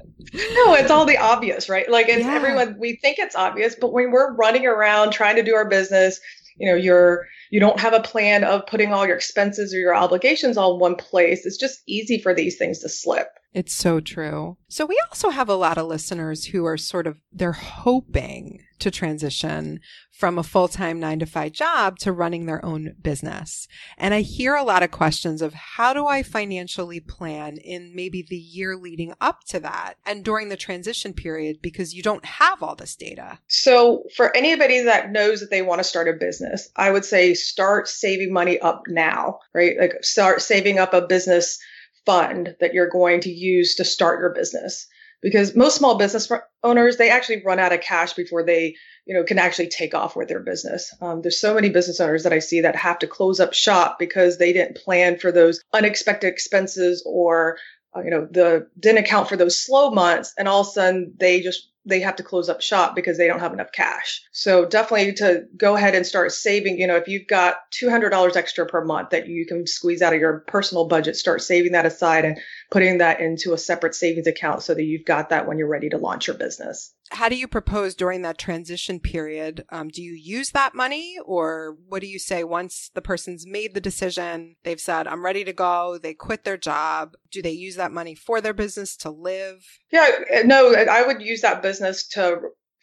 No, 0.54 0.74
it's 0.74 0.90
all 0.90 1.04
the 1.04 1.18
obvious, 1.18 1.68
right? 1.68 1.90
Like 1.90 2.08
it's 2.08 2.24
yeah. 2.24 2.34
everyone, 2.34 2.76
we 2.78 2.96
think 2.96 3.18
it's 3.18 3.36
obvious, 3.36 3.76
but 3.78 3.92
when 3.92 4.12
we're 4.12 4.34
running 4.34 4.66
around 4.66 5.10
trying 5.10 5.36
to 5.36 5.42
do 5.42 5.54
our 5.54 5.68
business, 5.68 6.20
you 6.56 6.70
know, 6.70 6.76
you're, 6.76 7.26
you 7.50 7.60
don't 7.60 7.78
have 7.78 7.92
a 7.92 8.00
plan 8.00 8.42
of 8.42 8.64
putting 8.66 8.94
all 8.94 9.06
your 9.06 9.16
expenses 9.16 9.74
or 9.74 9.78
your 9.78 9.94
obligations 9.94 10.56
all 10.56 10.74
in 10.74 10.80
one 10.80 10.94
place. 10.94 11.44
It's 11.44 11.58
just 11.58 11.82
easy 11.86 12.18
for 12.18 12.32
these 12.32 12.56
things 12.56 12.78
to 12.78 12.88
slip. 12.88 13.28
It's 13.54 13.74
so 13.74 14.00
true. 14.00 14.56
So 14.68 14.86
we 14.86 14.98
also 15.10 15.28
have 15.28 15.50
a 15.50 15.54
lot 15.54 15.76
of 15.76 15.86
listeners 15.86 16.46
who 16.46 16.64
are 16.64 16.78
sort 16.78 17.06
of, 17.06 17.20
they're 17.30 17.52
hoping 17.52 18.62
to 18.78 18.90
transition 18.90 19.78
from 20.10 20.38
a 20.38 20.42
full-time 20.42 20.98
nine 20.98 21.18
to 21.18 21.26
five 21.26 21.52
job 21.52 21.98
to 21.98 22.12
running 22.12 22.46
their 22.46 22.64
own 22.64 22.94
business. 23.02 23.68
And 23.98 24.14
I 24.14 24.22
hear 24.22 24.54
a 24.54 24.64
lot 24.64 24.82
of 24.82 24.90
questions 24.90 25.42
of 25.42 25.52
how 25.52 25.92
do 25.92 26.06
I 26.06 26.22
financially 26.22 26.98
plan 26.98 27.58
in 27.58 27.94
maybe 27.94 28.24
the 28.26 28.36
year 28.36 28.74
leading 28.74 29.12
up 29.20 29.44
to 29.48 29.60
that 29.60 29.94
and 30.06 30.24
during 30.24 30.48
the 30.48 30.56
transition 30.56 31.12
period 31.12 31.58
because 31.60 31.94
you 31.94 32.02
don't 32.02 32.24
have 32.24 32.62
all 32.62 32.74
this 32.74 32.96
data. 32.96 33.38
So 33.48 34.04
for 34.16 34.34
anybody 34.34 34.80
that 34.82 35.12
knows 35.12 35.40
that 35.40 35.50
they 35.50 35.62
want 35.62 35.80
to 35.80 35.84
start 35.84 36.08
a 36.08 36.14
business, 36.14 36.70
I 36.74 36.90
would 36.90 37.04
say 37.04 37.34
start 37.34 37.86
saving 37.86 38.32
money 38.32 38.58
up 38.60 38.84
now, 38.88 39.40
right? 39.52 39.76
Like 39.78 40.02
start 40.02 40.40
saving 40.40 40.78
up 40.78 40.94
a 40.94 41.02
business 41.02 41.58
fund 42.06 42.56
that 42.60 42.74
you're 42.74 42.88
going 42.88 43.20
to 43.20 43.30
use 43.30 43.76
to 43.76 43.84
start 43.84 44.20
your 44.20 44.30
business. 44.30 44.86
Because 45.20 45.54
most 45.54 45.76
small 45.76 45.96
business 45.96 46.30
owners 46.64 46.96
they 46.96 47.08
actually 47.08 47.42
run 47.44 47.60
out 47.60 47.72
of 47.72 47.80
cash 47.80 48.14
before 48.14 48.44
they 48.44 48.74
you 49.06 49.14
know 49.14 49.22
can 49.22 49.38
actually 49.38 49.68
take 49.68 49.94
off 49.94 50.16
with 50.16 50.28
their 50.28 50.40
business. 50.40 50.92
Um, 51.00 51.22
there's 51.22 51.40
so 51.40 51.54
many 51.54 51.70
business 51.70 52.00
owners 52.00 52.24
that 52.24 52.32
i 52.32 52.40
see 52.40 52.62
that 52.62 52.74
have 52.74 52.98
to 53.00 53.06
close 53.06 53.38
up 53.38 53.54
shop 53.54 54.00
because 54.00 54.38
they 54.38 54.52
didn't 54.52 54.78
plan 54.78 55.18
for 55.18 55.30
those 55.30 55.62
unexpected 55.72 56.26
expenses 56.26 57.04
or 57.06 57.58
uh, 57.96 58.00
you 58.02 58.10
know 58.10 58.26
the 58.30 58.68
didn't 58.78 59.04
account 59.04 59.28
for 59.28 59.36
those 59.36 59.62
slow 59.62 59.90
months 59.90 60.34
and 60.36 60.48
all 60.48 60.62
of 60.62 60.66
a 60.66 60.70
sudden 60.70 61.14
they 61.18 61.40
just 61.40 61.71
they 61.84 62.00
have 62.00 62.16
to 62.16 62.22
close 62.22 62.48
up 62.48 62.60
shop 62.60 62.94
because 62.94 63.18
they 63.18 63.26
don't 63.26 63.40
have 63.40 63.52
enough 63.52 63.72
cash. 63.72 64.22
So 64.32 64.64
definitely 64.64 65.14
to 65.14 65.44
go 65.56 65.74
ahead 65.74 65.94
and 65.94 66.06
start 66.06 66.32
saving, 66.32 66.78
you 66.78 66.86
know, 66.86 66.96
if 66.96 67.08
you've 67.08 67.26
got 67.26 67.56
$200 67.82 68.36
extra 68.36 68.66
per 68.66 68.84
month 68.84 69.10
that 69.10 69.26
you 69.26 69.46
can 69.46 69.66
squeeze 69.66 70.02
out 70.02 70.14
of 70.14 70.20
your 70.20 70.44
personal 70.46 70.86
budget, 70.86 71.16
start 71.16 71.42
saving 71.42 71.72
that 71.72 71.86
aside 71.86 72.24
and 72.24 72.38
putting 72.70 72.98
that 72.98 73.20
into 73.20 73.52
a 73.52 73.58
separate 73.58 73.94
savings 73.94 74.26
account 74.26 74.62
so 74.62 74.74
that 74.74 74.84
you've 74.84 75.04
got 75.04 75.30
that 75.30 75.46
when 75.46 75.58
you're 75.58 75.68
ready 75.68 75.88
to 75.88 75.98
launch 75.98 76.28
your 76.28 76.36
business. 76.36 76.94
How 77.12 77.28
do 77.28 77.36
you 77.36 77.46
propose 77.46 77.94
during 77.94 78.22
that 78.22 78.38
transition 78.38 78.98
period? 78.98 79.64
Um, 79.70 79.88
do 79.88 80.02
you 80.02 80.14
use 80.14 80.50
that 80.50 80.74
money 80.74 81.18
or 81.24 81.76
what 81.86 82.00
do 82.00 82.06
you 82.06 82.18
say 82.18 82.42
once 82.42 82.90
the 82.94 83.02
person's 83.02 83.46
made 83.46 83.74
the 83.74 83.80
decision? 83.80 84.56
They've 84.64 84.80
said, 84.80 85.06
I'm 85.06 85.24
ready 85.24 85.44
to 85.44 85.52
go. 85.52 85.98
They 86.02 86.14
quit 86.14 86.44
their 86.44 86.56
job. 86.56 87.14
Do 87.30 87.42
they 87.42 87.50
use 87.50 87.76
that 87.76 87.92
money 87.92 88.14
for 88.14 88.40
their 88.40 88.54
business 88.54 88.96
to 88.98 89.10
live? 89.10 89.64
Yeah, 89.92 90.42
no, 90.44 90.74
I 90.74 91.06
would 91.06 91.20
use 91.20 91.42
that 91.42 91.62
business 91.62 92.08
to 92.08 92.40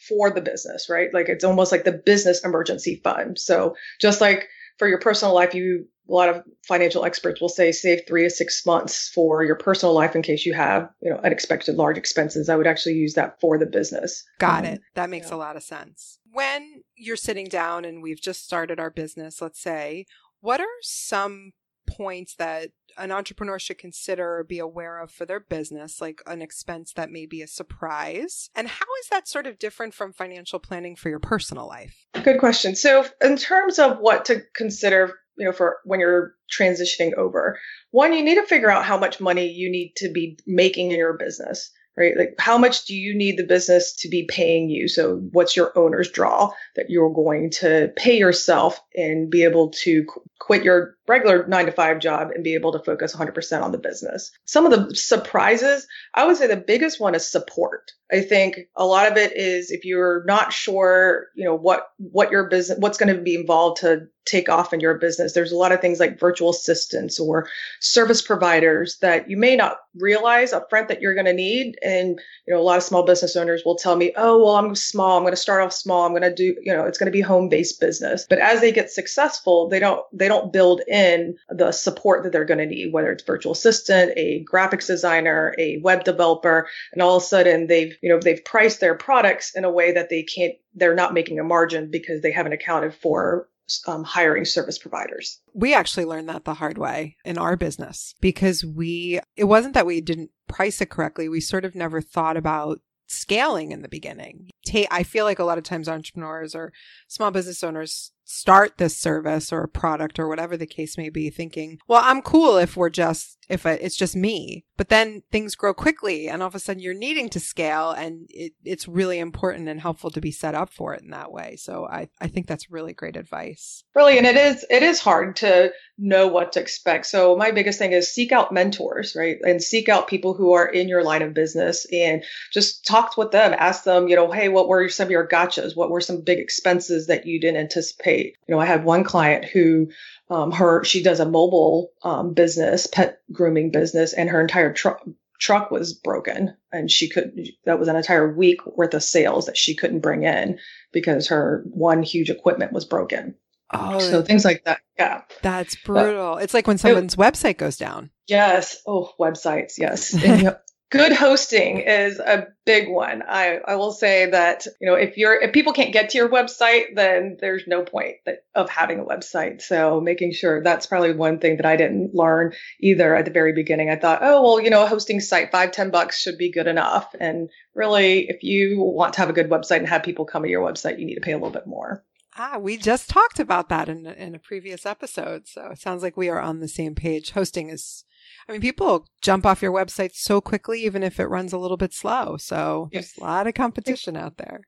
for 0.07 0.29
the 0.29 0.41
business, 0.41 0.89
right? 0.89 1.13
Like 1.13 1.27
it's 1.27 1.43
almost 1.43 1.71
like 1.71 1.83
the 1.83 1.91
business 1.91 2.45
emergency 2.45 3.01
fund. 3.03 3.37
So 3.37 3.75
just 3.99 4.21
like 4.21 4.47
for 4.77 4.87
your 4.87 4.99
personal 4.99 5.35
life, 5.35 5.53
you 5.53 5.87
a 6.09 6.13
lot 6.13 6.29
of 6.29 6.43
financial 6.67 7.05
experts 7.05 7.39
will 7.39 7.49
say 7.49 7.71
save 7.71 8.01
three 8.07 8.23
to 8.23 8.29
six 8.29 8.65
months 8.65 9.09
for 9.13 9.43
your 9.43 9.55
personal 9.55 9.93
life 9.93 10.15
in 10.15 10.21
case 10.21 10.45
you 10.45 10.53
have 10.53 10.89
you 11.01 11.09
know 11.09 11.19
unexpected 11.23 11.75
large 11.75 11.97
expenses 11.97 12.49
i 12.49 12.55
would 12.55 12.67
actually 12.67 12.95
use 12.95 13.13
that 13.13 13.39
for 13.39 13.57
the 13.57 13.65
business 13.65 14.23
got 14.39 14.65
um, 14.65 14.73
it 14.73 14.81
that 14.95 15.09
makes 15.09 15.29
yeah. 15.29 15.35
a 15.35 15.37
lot 15.37 15.55
of 15.55 15.63
sense 15.63 16.19
when 16.31 16.83
you're 16.95 17.15
sitting 17.15 17.47
down 17.47 17.85
and 17.85 18.01
we've 18.01 18.21
just 18.21 18.43
started 18.43 18.79
our 18.79 18.89
business 18.89 19.41
let's 19.41 19.61
say 19.61 20.05
what 20.41 20.59
are 20.59 20.67
some 20.81 21.51
points 21.89 22.35
that 22.35 22.69
an 22.97 23.11
entrepreneur 23.11 23.57
should 23.57 23.77
consider 23.77 24.39
or 24.39 24.43
be 24.43 24.59
aware 24.59 24.99
of 24.99 25.11
for 25.11 25.25
their 25.25 25.39
business, 25.39 25.99
like 25.99 26.21
an 26.27 26.41
expense 26.41 26.93
that 26.93 27.09
may 27.09 27.25
be 27.25 27.41
a 27.41 27.47
surprise? 27.47 28.49
And 28.55 28.67
how 28.67 28.85
is 29.01 29.09
that 29.09 29.27
sort 29.27 29.47
of 29.47 29.59
different 29.59 29.93
from 29.93 30.13
financial 30.13 30.59
planning 30.59 30.95
for 30.95 31.09
your 31.09 31.19
personal 31.19 31.67
life? 31.67 32.05
Good 32.23 32.39
question. 32.39 32.75
So, 32.75 33.05
in 33.21 33.37
terms 33.37 33.79
of 33.79 33.97
what 33.99 34.25
to 34.25 34.43
consider 34.55 35.15
you 35.39 35.45
know, 35.45 35.51
for 35.51 35.77
when 35.83 35.99
you're 35.99 36.35
transitioning 36.51 37.13
over. 37.13 37.57
One, 37.91 38.13
you 38.13 38.23
need 38.23 38.35
to 38.35 38.45
figure 38.45 38.69
out 38.69 38.85
how 38.85 38.97
much 38.97 39.19
money 39.19 39.47
you 39.47 39.71
need 39.71 39.93
to 39.97 40.11
be 40.11 40.37
making 40.45 40.91
in 40.91 40.97
your 40.97 41.13
business, 41.13 41.71
right? 41.97 42.17
Like 42.17 42.35
how 42.37 42.57
much 42.57 42.85
do 42.85 42.95
you 42.95 43.15
need 43.15 43.37
the 43.37 43.45
business 43.45 43.95
to 43.97 44.09
be 44.09 44.27
paying 44.29 44.69
you? 44.69 44.87
So 44.87 45.17
what's 45.31 45.55
your 45.55 45.77
owner's 45.77 46.09
draw 46.09 46.51
that 46.75 46.89
you're 46.89 47.13
going 47.13 47.51
to 47.59 47.91
pay 47.95 48.17
yourself 48.17 48.79
and 48.95 49.29
be 49.29 49.43
able 49.43 49.69
to 49.83 50.05
quit 50.39 50.63
your 50.63 50.95
regular 51.07 51.45
nine 51.47 51.65
to 51.65 51.71
five 51.71 51.99
job 51.99 52.29
and 52.33 52.43
be 52.43 52.55
able 52.55 52.71
to 52.71 52.79
focus 52.79 53.15
100% 53.15 53.61
on 53.61 53.71
the 53.71 53.77
business. 53.77 54.31
Some 54.45 54.65
of 54.65 54.71
the 54.71 54.95
surprises, 54.95 55.85
I 56.13 56.25
would 56.25 56.37
say 56.37 56.47
the 56.47 56.55
biggest 56.55 56.99
one 56.99 57.13
is 57.13 57.29
support. 57.29 57.91
I 58.11 58.21
think 58.21 58.57
a 58.75 58.85
lot 58.85 59.11
of 59.11 59.17
it 59.17 59.35
is 59.35 59.69
if 59.69 59.85
you're 59.85 60.23
not 60.25 60.53
sure, 60.53 61.27
you 61.35 61.45
know, 61.45 61.55
what, 61.55 61.87
what 61.97 62.31
your 62.31 62.47
business, 62.47 62.79
what's 62.79 62.97
going 62.97 63.15
to 63.15 63.21
be 63.21 63.35
involved 63.35 63.81
to 63.81 64.07
take 64.25 64.49
off 64.49 64.73
in 64.73 64.79
your 64.79 64.95
business. 64.95 65.33
There's 65.33 65.51
a 65.51 65.57
lot 65.57 65.71
of 65.71 65.81
things 65.81 65.99
like 65.99 66.19
virtual 66.19 66.51
assistants 66.51 67.19
or 67.19 67.47
service 67.79 68.21
providers 68.21 68.97
that 69.01 69.29
you 69.29 69.37
may 69.37 69.55
not 69.55 69.77
realize 69.95 70.53
upfront 70.53 70.87
that 70.87 71.01
you're 71.01 71.15
going 71.15 71.25
to 71.25 71.33
need. 71.33 71.77
And, 71.83 72.19
you 72.47 72.53
know, 72.53 72.59
a 72.59 72.63
lot 72.63 72.77
of 72.77 72.83
small 72.83 73.03
business 73.05 73.35
owners 73.35 73.63
will 73.65 73.75
tell 73.75 73.95
me, 73.95 74.13
oh, 74.15 74.43
well, 74.43 74.55
I'm 74.55 74.75
small. 74.75 75.17
I'm 75.17 75.23
going 75.23 75.33
to 75.33 75.37
start 75.37 75.61
off 75.61 75.73
small. 75.73 76.05
I'm 76.05 76.11
going 76.11 76.21
to 76.21 76.33
do, 76.33 76.55
you 76.61 76.73
know, 76.73 76.85
it's 76.85 76.97
going 76.97 77.11
to 77.11 77.11
be 77.11 77.21
home 77.21 77.49
based 77.49 77.79
business. 77.79 78.25
But 78.29 78.39
as 78.39 78.61
they 78.61 78.71
get 78.71 78.91
successful, 78.91 79.67
they 79.67 79.79
don't, 79.79 80.05
they 80.13 80.27
don't 80.27 80.53
build 80.53 80.81
in 80.87 81.35
the 81.49 81.71
support 81.71 82.23
that 82.23 82.31
they're 82.31 82.45
going 82.45 82.59
to 82.59 82.65
need, 82.65 82.93
whether 82.93 83.11
it's 83.11 83.23
virtual 83.23 83.53
assistant, 83.53 84.13
a 84.15 84.45
graphics 84.51 84.87
designer, 84.87 85.55
a 85.57 85.79
web 85.83 86.03
developer, 86.03 86.67
and 86.93 87.01
all 87.01 87.17
of 87.17 87.23
a 87.23 87.25
sudden 87.25 87.67
they've, 87.67 87.97
you 88.01 88.09
know, 88.09 88.19
they've 88.19 88.45
priced 88.45 88.79
their 88.79 88.95
products 88.95 89.55
in 89.55 89.65
a 89.65 89.71
way 89.71 89.91
that 89.93 90.09
they 90.09 90.23
can't, 90.23 90.53
they're 90.75 90.95
not 90.95 91.13
making 91.13 91.39
a 91.39 91.43
margin 91.43 91.89
because 91.89 92.21
they 92.21 92.31
haven't 92.31 92.53
accounted 92.53 92.93
for 92.93 93.48
um, 93.87 94.03
hiring 94.03 94.45
service 94.45 94.77
providers. 94.77 95.39
We 95.53 95.73
actually 95.73 96.05
learned 96.05 96.29
that 96.29 96.45
the 96.45 96.55
hard 96.55 96.77
way 96.77 97.17
in 97.25 97.37
our 97.37 97.55
business 97.55 98.15
because 98.21 98.63
we, 98.63 99.19
it 99.35 99.45
wasn't 99.45 99.73
that 99.73 99.85
we 99.85 100.01
didn't 100.01 100.31
price 100.47 100.81
it 100.81 100.89
correctly. 100.89 101.29
We 101.29 101.41
sort 101.41 101.65
of 101.65 101.75
never 101.75 102.01
thought 102.01 102.37
about 102.37 102.81
scaling 103.07 103.71
in 103.71 103.81
the 103.81 103.89
beginning. 103.89 104.49
I 104.91 105.03
feel 105.03 105.25
like 105.25 105.39
a 105.39 105.43
lot 105.43 105.57
of 105.57 105.63
times 105.63 105.89
entrepreneurs 105.89 106.53
or 106.53 106.71
small 107.07 107.31
business 107.31 107.63
owners 107.63 108.11
start 108.29 108.77
this 108.77 108.95
service 108.95 109.51
or 109.51 109.63
a 109.63 109.67
product 109.67 110.19
or 110.19 110.27
whatever 110.27 110.55
the 110.55 110.67
case 110.67 110.99
may 110.99 111.09
be 111.09 111.31
thinking, 111.31 111.79
well, 111.87 112.01
I'm 112.05 112.21
cool 112.21 112.57
if 112.57 112.77
we're 112.77 112.91
just 112.91 113.39
if 113.49 113.65
it's 113.65 113.97
just 113.97 114.15
me. 114.15 114.63
But 114.77 114.89
then 114.89 115.23
things 115.31 115.55
grow 115.55 115.73
quickly 115.73 116.29
and 116.29 116.41
all 116.41 116.47
of 116.47 116.55
a 116.55 116.59
sudden 116.59 116.81
you're 116.81 116.93
needing 116.93 117.29
to 117.29 117.39
scale 117.39 117.89
and 117.89 118.27
it, 118.29 118.53
it's 118.63 118.87
really 118.87 119.17
important 119.17 119.67
and 119.67 119.81
helpful 119.81 120.11
to 120.11 120.21
be 120.21 120.31
set 120.31 120.53
up 120.53 120.69
for 120.69 120.93
it 120.93 121.01
in 121.01 121.09
that 121.09 121.31
way. 121.31 121.55
So 121.55 121.85
I, 121.85 122.09
I 122.21 122.27
think 122.27 122.45
that's 122.45 122.69
really 122.69 122.93
great 122.93 123.17
advice. 123.17 123.83
Really. 123.95 124.19
And 124.19 124.27
it 124.27 124.37
is, 124.37 124.63
it 124.69 124.83
is 124.83 124.99
hard 124.99 125.35
to 125.37 125.71
know 125.97 126.27
what 126.27 126.53
to 126.53 126.61
expect. 126.61 127.07
So 127.07 127.35
my 127.35 127.49
biggest 127.51 127.79
thing 127.79 127.91
is 127.91 128.13
seek 128.13 128.31
out 128.31 128.53
mentors, 128.53 129.15
right? 129.17 129.37
And 129.41 129.61
seek 129.61 129.89
out 129.89 130.07
people 130.07 130.35
who 130.35 130.53
are 130.53 130.67
in 130.67 130.87
your 130.87 131.03
line 131.03 131.23
of 131.23 131.33
business 131.33 131.87
and 131.91 132.23
just 132.53 132.85
talk 132.85 133.17
with 133.17 133.31
them, 133.31 133.55
ask 133.57 133.83
them, 133.83 134.07
you 134.07 134.15
know, 134.15 134.31
hey, 134.31 134.47
what 134.47 134.67
were 134.67 134.87
some 134.87 135.07
of 135.07 135.11
your 135.11 135.27
gotchas? 135.27 135.75
What 135.75 135.89
were 135.89 136.01
some 136.01 136.21
big 136.21 136.37
expenses 136.37 137.07
that 137.07 137.25
you 137.25 137.41
didn't 137.41 137.57
anticipate? 137.57 138.18
You 138.25 138.55
know, 138.55 138.59
I 138.59 138.65
had 138.65 138.83
one 138.83 139.03
client 139.03 139.45
who 139.45 139.89
um, 140.29 140.51
her 140.51 140.83
she 140.83 141.03
does 141.03 141.19
a 141.19 141.29
mobile 141.29 141.91
um, 142.03 142.33
business, 142.33 142.87
pet 142.87 143.21
grooming 143.31 143.71
business, 143.71 144.13
and 144.13 144.29
her 144.29 144.41
entire 144.41 144.73
truck 144.73 145.03
truck 145.39 145.71
was 145.71 145.93
broken, 145.93 146.55
and 146.71 146.91
she 146.91 147.09
could 147.09 147.49
that 147.65 147.79
was 147.79 147.87
an 147.87 147.95
entire 147.95 148.33
week 148.33 148.65
worth 148.65 148.93
of 148.93 149.03
sales 149.03 149.45
that 149.45 149.57
she 149.57 149.75
couldn't 149.75 150.01
bring 150.01 150.23
in 150.23 150.59
because 150.91 151.27
her 151.27 151.63
one 151.65 152.03
huge 152.03 152.29
equipment 152.29 152.73
was 152.73 152.85
broken. 152.85 153.35
Oh, 153.71 153.99
so 153.99 154.23
things 154.23 154.45
like 154.45 154.63
that. 154.65 154.81
Yeah, 154.97 155.21
that's 155.41 155.75
brutal. 155.75 156.35
But, 156.35 156.43
it's 156.43 156.53
like 156.53 156.67
when 156.67 156.77
someone's 156.77 157.13
it, 157.13 157.19
website 157.19 157.57
goes 157.57 157.77
down. 157.77 158.09
Yes. 158.27 158.81
Oh, 158.87 159.11
websites. 159.19 159.77
Yes. 159.77 160.13
and, 160.23 160.57
good 160.89 161.13
hosting 161.13 161.79
is 161.79 162.19
a 162.19 162.47
big 162.65 162.89
one. 162.89 163.21
I, 163.27 163.59
I 163.67 163.75
will 163.75 163.91
say 163.91 164.29
that, 164.29 164.65
you 164.81 164.89
know, 164.89 164.95
if 164.95 165.17
you're, 165.17 165.39
if 165.39 165.53
people 165.53 165.73
can't 165.73 165.93
get 165.93 166.09
to 166.09 166.17
your 166.17 166.29
website, 166.29 166.95
then 166.95 167.37
there's 167.39 167.63
no 167.67 167.83
point 167.83 168.15
that, 168.25 168.39
of 168.55 168.69
having 168.69 168.99
a 168.99 169.05
website. 169.05 169.61
So 169.61 170.01
making 170.01 170.33
sure 170.33 170.63
that's 170.63 170.87
probably 170.87 171.13
one 171.13 171.39
thing 171.39 171.57
that 171.57 171.65
I 171.65 171.75
didn't 171.75 172.15
learn 172.15 172.53
either 172.79 173.15
at 173.15 173.25
the 173.25 173.31
very 173.31 173.53
beginning. 173.53 173.89
I 173.89 173.97
thought, 173.97 174.19
oh, 174.21 174.41
well, 174.41 174.61
you 174.61 174.69
know, 174.69 174.83
a 174.83 174.87
hosting 174.87 175.19
site, 175.19 175.51
five, 175.51 175.71
ten 175.71 175.91
bucks 175.91 176.19
should 176.19 176.37
be 176.37 176.51
good 176.51 176.67
enough. 176.67 177.13
And 177.19 177.49
really, 177.75 178.27
if 178.29 178.41
you 178.41 178.81
want 178.81 179.13
to 179.13 179.19
have 179.19 179.29
a 179.29 179.33
good 179.33 179.49
website 179.49 179.77
and 179.77 179.87
have 179.87 180.03
people 180.03 180.25
come 180.25 180.43
to 180.43 180.49
your 180.49 180.65
website, 180.65 180.99
you 180.99 181.05
need 181.05 181.15
to 181.15 181.21
pay 181.21 181.33
a 181.33 181.37
little 181.37 181.51
bit 181.51 181.67
more. 181.67 182.03
Ah, 182.37 182.57
we 182.57 182.77
just 182.77 183.09
talked 183.09 183.39
about 183.39 183.69
that 183.69 183.89
in, 183.89 184.05
in 184.05 184.33
a 184.33 184.39
previous 184.39 184.85
episode. 184.85 185.47
So 185.47 185.67
it 185.71 185.79
sounds 185.79 186.01
like 186.01 186.15
we 186.15 186.29
are 186.29 186.39
on 186.39 186.61
the 186.61 186.67
same 186.67 186.95
page. 186.95 187.31
Hosting 187.31 187.69
is 187.69 188.05
I 188.47 188.51
mean, 188.51 188.61
people 188.61 189.05
jump 189.21 189.45
off 189.45 189.61
your 189.61 189.71
website 189.71 190.11
so 190.13 190.41
quickly, 190.41 190.83
even 190.85 191.03
if 191.03 191.19
it 191.19 191.27
runs 191.27 191.53
a 191.53 191.57
little 191.57 191.77
bit 191.77 191.93
slow. 191.93 192.37
So 192.37 192.89
yes. 192.91 193.13
there's 193.13 193.17
a 193.17 193.23
lot 193.29 193.47
of 193.47 193.53
competition 193.53 194.15
out 194.15 194.37
there. 194.37 194.61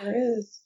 There 0.00 0.38
is. 0.38 0.60